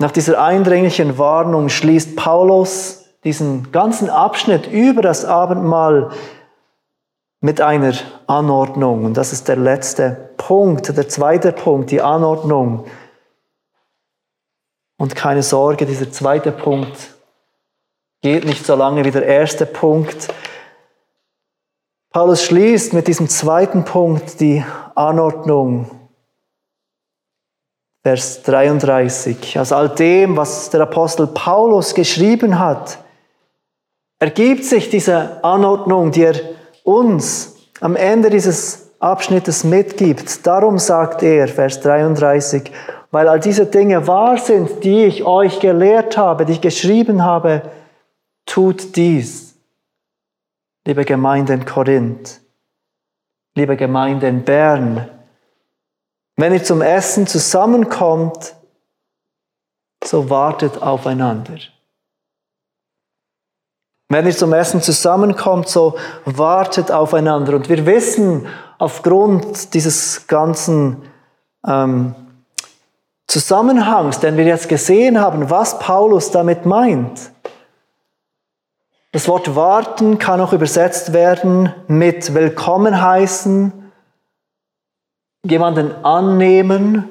Nach 0.00 0.12
dieser 0.12 0.40
eindringlichen 0.40 1.18
Warnung 1.18 1.68
schließt 1.68 2.14
Paulus 2.14 3.06
diesen 3.24 3.72
ganzen 3.72 4.08
Abschnitt 4.08 4.68
über 4.68 5.02
das 5.02 5.24
Abendmahl 5.24 6.12
mit 7.40 7.60
einer 7.60 7.94
Anordnung. 8.28 9.04
Und 9.04 9.16
das 9.16 9.32
ist 9.32 9.48
der 9.48 9.56
letzte 9.56 10.27
Punkt, 10.48 10.96
der 10.96 11.06
zweite 11.10 11.52
Punkt, 11.52 11.90
die 11.90 12.00
Anordnung. 12.00 12.86
Und 14.96 15.14
keine 15.14 15.42
Sorge, 15.42 15.84
dieser 15.84 16.10
zweite 16.10 16.52
Punkt 16.52 17.14
geht 18.22 18.46
nicht 18.46 18.64
so 18.64 18.74
lange 18.74 19.04
wie 19.04 19.10
der 19.10 19.26
erste 19.26 19.66
Punkt. 19.66 20.28
Paulus 22.08 22.44
schließt 22.44 22.94
mit 22.94 23.08
diesem 23.08 23.28
zweiten 23.28 23.84
Punkt 23.84 24.40
die 24.40 24.64
Anordnung. 24.94 25.90
Vers 28.02 28.42
33. 28.44 29.58
Aus 29.58 29.70
all 29.70 29.90
dem, 29.90 30.38
was 30.38 30.70
der 30.70 30.80
Apostel 30.80 31.26
Paulus 31.26 31.92
geschrieben 31.92 32.58
hat, 32.58 32.96
ergibt 34.18 34.64
sich 34.64 34.88
diese 34.88 35.44
Anordnung, 35.44 36.10
die 36.10 36.22
er 36.22 36.40
uns 36.84 37.54
am 37.82 37.96
Ende 37.96 38.30
dieses 38.30 38.87
Abschnittes 39.00 39.64
mitgibt. 39.64 40.46
Darum 40.46 40.78
sagt 40.78 41.22
er, 41.22 41.48
Vers 41.48 41.80
33, 41.80 42.70
weil 43.10 43.28
all 43.28 43.40
diese 43.40 43.66
Dinge 43.66 44.06
wahr 44.06 44.38
sind, 44.38 44.82
die 44.84 45.04
ich 45.04 45.24
euch 45.24 45.60
gelehrt 45.60 46.16
habe, 46.16 46.44
die 46.44 46.54
ich 46.54 46.60
geschrieben 46.60 47.24
habe, 47.24 47.62
tut 48.44 48.96
dies. 48.96 49.56
Liebe 50.84 51.04
Gemeinde 51.04 51.52
in 51.52 51.64
Korinth, 51.64 52.40
liebe 53.54 53.76
Gemeinde 53.76 54.28
in 54.28 54.42
Bern, 54.42 55.08
wenn 56.36 56.52
ihr 56.52 56.62
zum 56.62 56.82
Essen 56.82 57.26
zusammenkommt, 57.26 58.54
so 60.02 60.30
wartet 60.30 60.80
aufeinander. 60.80 61.58
Wenn 64.10 64.24
ihr 64.24 64.34
zum 64.34 64.54
Essen 64.54 64.80
zusammenkommt, 64.80 65.68
so 65.68 65.98
wartet 66.24 66.90
aufeinander. 66.90 67.54
Und 67.54 67.68
wir 67.68 67.84
wissen 67.84 68.46
aufgrund 68.78 69.74
dieses 69.74 70.26
ganzen 70.26 71.02
ähm, 71.66 72.14
Zusammenhangs, 73.26 74.20
den 74.20 74.38
wir 74.38 74.44
jetzt 74.44 74.70
gesehen 74.70 75.20
haben, 75.20 75.50
was 75.50 75.78
Paulus 75.78 76.30
damit 76.30 76.64
meint. 76.64 77.32
Das 79.12 79.28
Wort 79.28 79.54
warten 79.54 80.18
kann 80.18 80.40
auch 80.40 80.54
übersetzt 80.54 81.12
werden 81.12 81.74
mit 81.86 82.32
willkommen 82.32 83.02
heißen, 83.02 83.92
jemanden 85.44 85.92
annehmen. 86.02 87.10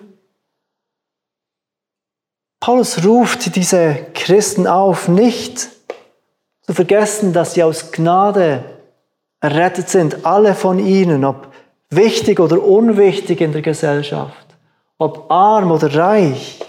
Paulus 2.59 3.05
ruft 3.05 3.55
diese 3.55 4.07
Christen 4.15 4.65
auf, 4.65 5.07
nicht 5.07 5.76
zu 6.67 6.73
vergessen, 6.73 7.31
dass 7.33 7.53
sie 7.53 7.63
aus 7.63 7.91
Gnade 7.91 8.63
errettet 9.39 9.89
sind, 9.89 10.25
alle 10.25 10.53
von 10.53 10.79
ihnen, 10.79 11.23
ob 11.23 11.47
wichtig 11.89 12.39
oder 12.39 12.61
unwichtig 12.61 13.39
in 13.39 13.53
der 13.53 13.61
Gesellschaft, 13.61 14.45
ob 14.97 15.31
arm 15.31 15.71
oder 15.71 15.95
reich. 15.95 16.59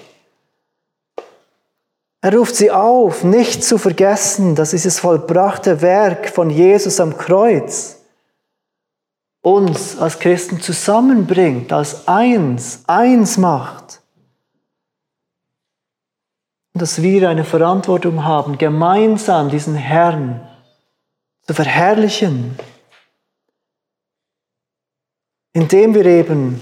Er 2.21 2.35
ruft 2.35 2.57
sie 2.57 2.71
auf, 2.71 3.25
nicht 3.25 3.65
zu 3.65 3.79
vergessen, 3.79 4.55
dass 4.55 4.71
dieses 4.71 5.01
vollbrachte 5.01 5.83
Werk 5.83 6.29
von 6.29 6.51
Jesus 6.51 7.01
am 7.01 7.17
Kreuz 7.17 7.97
uns 9.41 9.99
als 9.99 10.19
Christen 10.19 10.61
zusammenbringt, 10.61 11.73
als 11.73 12.07
eins, 12.07 12.83
eins 12.87 13.37
macht 13.39 14.01
dass 16.75 17.03
wir 17.03 17.29
eine 17.29 17.45
Verantwortung 17.45 18.25
haben, 18.25 18.59
gemeinsam 18.59 19.51
diesen 19.51 19.75
Herrn 19.75 20.47
zu 21.43 21.55
verherrlichen, 21.55 22.57
indem 25.53 25.95
wir 25.95 26.07
eben 26.07 26.61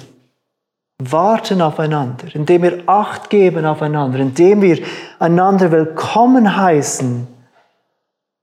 warten 0.99 1.61
aufeinander, 1.61 2.35
indem 2.35 2.63
wir 2.63 2.89
Acht 2.89 3.29
geben 3.29 3.67
aufeinander, 3.67 4.19
indem 4.19 4.63
wir 4.63 4.85
einander 5.19 5.71
willkommen 5.71 6.57
heißen, 6.57 7.27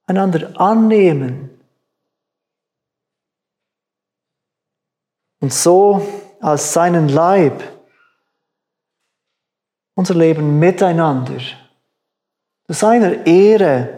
einander 0.06 0.60
annehmen. 0.60 1.50
Und 5.40 5.54
so 5.54 6.06
als 6.40 6.74
seinen 6.74 7.10
Leib 7.10 7.64
unser 9.96 10.16
Leben 10.16 10.60
miteinander. 10.60 11.40
Zu 12.68 12.74
seiner 12.74 13.26
Ehre, 13.26 13.90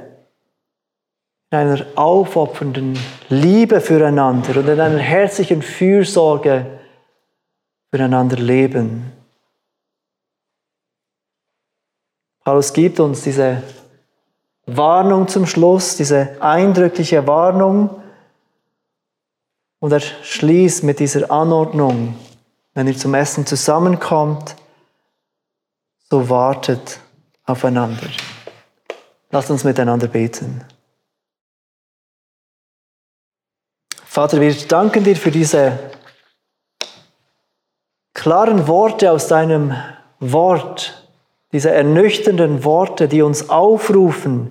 in 1.52 1.58
einer 1.58 1.86
aufopfernden 1.96 2.98
Liebe 3.30 3.80
füreinander 3.80 4.58
und 4.60 4.68
in 4.68 4.80
einer 4.80 5.00
herzlichen 5.00 5.62
Fürsorge 5.62 6.80
füreinander 7.91 8.38
leben. 8.38 9.12
Paulus 12.43 12.74
gibt 12.74 13.00
uns 13.00 13.22
diese 13.22 13.64
Warnung 14.66 15.28
zum 15.28 15.46
Schluss, 15.46 15.96
diese 15.96 16.38
eindrückliche 16.41 17.26
Warnung. 17.26 18.02
Und 19.80 19.91
er 19.91 20.00
schließt 20.00 20.84
mit 20.84 21.00
dieser 21.00 21.32
Anordnung, 21.32 22.16
wenn 22.74 22.88
ihr 22.88 22.98
zum 22.98 23.14
Essen 23.14 23.46
zusammenkommt, 23.46 24.56
so 26.10 26.30
wartet 26.30 26.99
aufeinander. 27.45 28.08
Lasst 29.32 29.51
uns 29.51 29.64
miteinander 29.64 30.08
beten. 30.08 30.64
Vater, 34.06 34.39
wir 34.39 34.53
danken 34.68 35.03
dir 35.03 35.16
für 35.16 35.32
diese 35.32 35.78
klaren 38.14 38.68
Worte 38.68 39.12
aus 39.12 39.28
deinem 39.28 39.76
Wort, 40.20 41.10
diese 41.51 41.72
ernüchternden 41.72 42.64
Worte, 42.64 43.08
die 43.08 43.22
uns 43.22 43.49
aufrufen, 43.49 44.49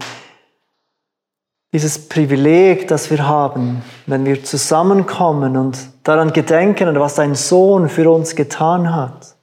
dieses 1.72 2.08
Privileg, 2.08 2.86
das 2.86 3.10
wir 3.10 3.26
haben, 3.26 3.82
wenn 4.06 4.24
wir 4.24 4.44
zusammenkommen 4.44 5.56
und 5.56 5.78
daran 6.04 6.32
gedenken, 6.32 7.00
was 7.00 7.16
dein 7.16 7.34
Sohn 7.34 7.88
für 7.88 8.10
uns 8.10 8.36
getan 8.36 8.94
hat, 8.94 9.33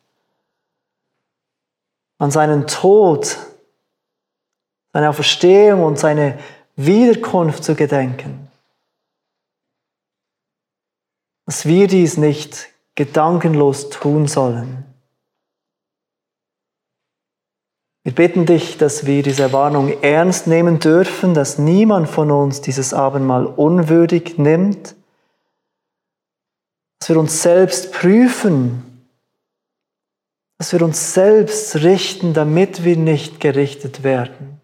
an 2.21 2.29
seinen 2.29 2.67
Tod, 2.67 3.35
seine 4.93 5.09
Auferstehung 5.09 5.83
und 5.83 5.97
seine 5.97 6.37
Wiederkunft 6.75 7.63
zu 7.63 7.73
gedenken. 7.73 8.47
Dass 11.47 11.65
wir 11.65 11.87
dies 11.87 12.17
nicht 12.17 12.69
gedankenlos 12.93 13.89
tun 13.89 14.27
sollen. 14.27 14.85
Wir 18.03 18.13
bitten 18.13 18.45
dich, 18.45 18.77
dass 18.77 19.07
wir 19.07 19.23
diese 19.23 19.51
Warnung 19.51 20.03
ernst 20.03 20.45
nehmen 20.45 20.77
dürfen, 20.77 21.33
dass 21.33 21.57
niemand 21.57 22.07
von 22.07 22.29
uns 22.29 22.61
dieses 22.61 22.93
Abendmahl 22.93 23.47
unwürdig 23.47 24.37
nimmt, 24.37 24.95
dass 26.99 27.09
wir 27.09 27.17
uns 27.17 27.41
selbst 27.41 27.91
prüfen, 27.91 28.90
dass 30.61 30.73
wir 30.73 30.83
uns 30.83 31.15
selbst 31.15 31.77
richten, 31.77 32.35
damit 32.35 32.83
wir 32.83 32.95
nicht 32.95 33.39
gerichtet 33.39 34.03
werden. 34.03 34.61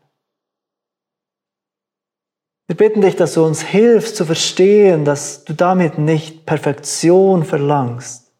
Wir 2.67 2.77
bitten 2.77 3.01
dich, 3.01 3.15
dass 3.15 3.33
du 3.33 3.43
uns 3.43 3.63
hilfst 3.63 4.15
zu 4.15 4.23
verstehen, 4.23 5.05
dass 5.05 5.43
du 5.43 5.53
damit 5.53 5.97
nicht 5.97 6.45
Perfektion 6.45 7.43
verlangst, 7.43 8.31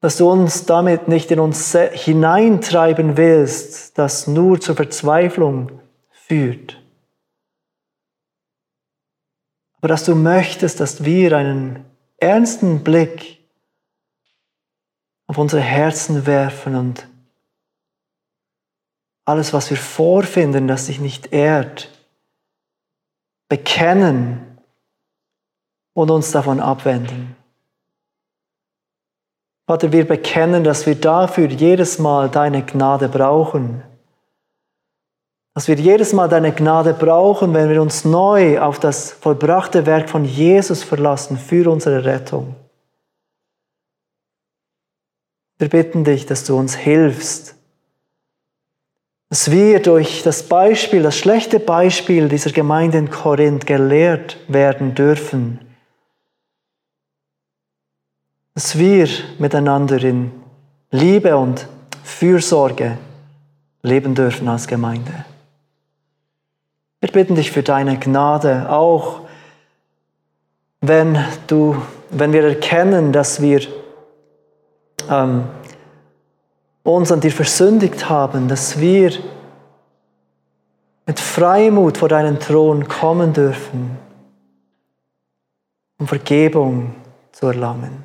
dass 0.00 0.16
du 0.16 0.28
uns 0.28 0.66
damit 0.66 1.06
nicht 1.06 1.30
in 1.30 1.38
uns 1.38 1.72
hineintreiben 1.92 3.16
willst, 3.16 3.96
das 3.96 4.26
nur 4.26 4.60
zur 4.60 4.74
Verzweiflung 4.74 5.70
führt. 6.10 6.82
Aber 9.76 9.86
dass 9.86 10.02
du 10.02 10.16
möchtest, 10.16 10.80
dass 10.80 11.04
wir 11.04 11.36
einen 11.36 11.84
ernsten 12.16 12.82
Blick 12.82 13.37
auf 15.28 15.38
unsere 15.38 15.62
Herzen 15.62 16.26
werfen 16.26 16.74
und 16.74 17.06
alles, 19.24 19.52
was 19.52 19.68
wir 19.70 19.76
vorfinden, 19.76 20.66
das 20.66 20.86
sich 20.86 21.00
nicht 21.00 21.32
ehrt, 21.32 21.90
bekennen 23.48 24.58
und 25.92 26.10
uns 26.10 26.32
davon 26.32 26.60
abwenden. 26.60 27.36
Vater, 29.66 29.92
wir 29.92 30.08
bekennen, 30.08 30.64
dass 30.64 30.86
wir 30.86 30.94
dafür 30.94 31.46
jedes 31.48 31.98
Mal 31.98 32.30
deine 32.30 32.64
Gnade 32.64 33.06
brauchen. 33.10 33.82
Dass 35.52 35.68
wir 35.68 35.74
jedes 35.74 36.14
Mal 36.14 36.30
deine 36.30 36.52
Gnade 36.52 36.94
brauchen, 36.94 37.52
wenn 37.52 37.68
wir 37.68 37.82
uns 37.82 38.06
neu 38.06 38.58
auf 38.60 38.80
das 38.80 39.12
vollbrachte 39.12 39.84
Werk 39.84 40.08
von 40.08 40.24
Jesus 40.24 40.82
verlassen 40.82 41.36
für 41.36 41.70
unsere 41.70 42.06
Rettung. 42.06 42.54
Wir 45.58 45.68
bitten 45.68 46.04
dich, 46.04 46.26
dass 46.26 46.44
du 46.44 46.56
uns 46.56 46.74
hilfst, 46.74 47.56
dass 49.30 49.50
wir 49.50 49.80
durch 49.82 50.22
das 50.22 50.44
Beispiel, 50.44 51.02
das 51.02 51.18
schlechte 51.18 51.60
Beispiel 51.60 52.28
dieser 52.28 52.52
Gemeinde 52.52 52.98
in 52.98 53.10
Korinth 53.10 53.66
gelehrt 53.66 54.38
werden 54.48 54.94
dürfen 54.94 55.60
dass 58.58 58.76
wir 58.76 59.08
miteinander 59.38 60.02
in 60.02 60.32
Liebe 60.90 61.36
und 61.36 61.68
Fürsorge 62.02 62.98
leben 63.82 64.16
dürfen 64.16 64.48
als 64.48 64.66
Gemeinde. 64.66 65.24
Wir 66.98 67.12
bitten 67.12 67.36
dich 67.36 67.52
für 67.52 67.62
deine 67.62 68.00
Gnade, 68.00 68.68
auch 68.68 69.20
wenn, 70.80 71.24
du, 71.46 71.80
wenn 72.10 72.32
wir 72.32 72.42
erkennen, 72.42 73.12
dass 73.12 73.40
wir 73.40 73.60
ähm, 75.10 75.44
uns 76.82 77.12
an 77.12 77.20
dir 77.20 77.32
versündigt 77.32 78.08
haben, 78.08 78.48
dass 78.48 78.80
wir 78.80 79.12
mit 81.06 81.20
Freimut 81.20 81.98
vor 81.98 82.08
deinen 82.08 82.38
Thron 82.38 82.86
kommen 82.86 83.32
dürfen, 83.32 83.96
um 85.98 86.06
Vergebung 86.06 86.94
zu 87.32 87.46
erlangen. 87.46 88.04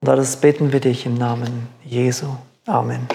Und 0.00 0.08
das 0.08 0.36
beten 0.36 0.72
wir 0.72 0.80
dich 0.80 1.06
im 1.06 1.14
Namen 1.14 1.68
Jesu. 1.84 2.26
Amen. 2.66 3.06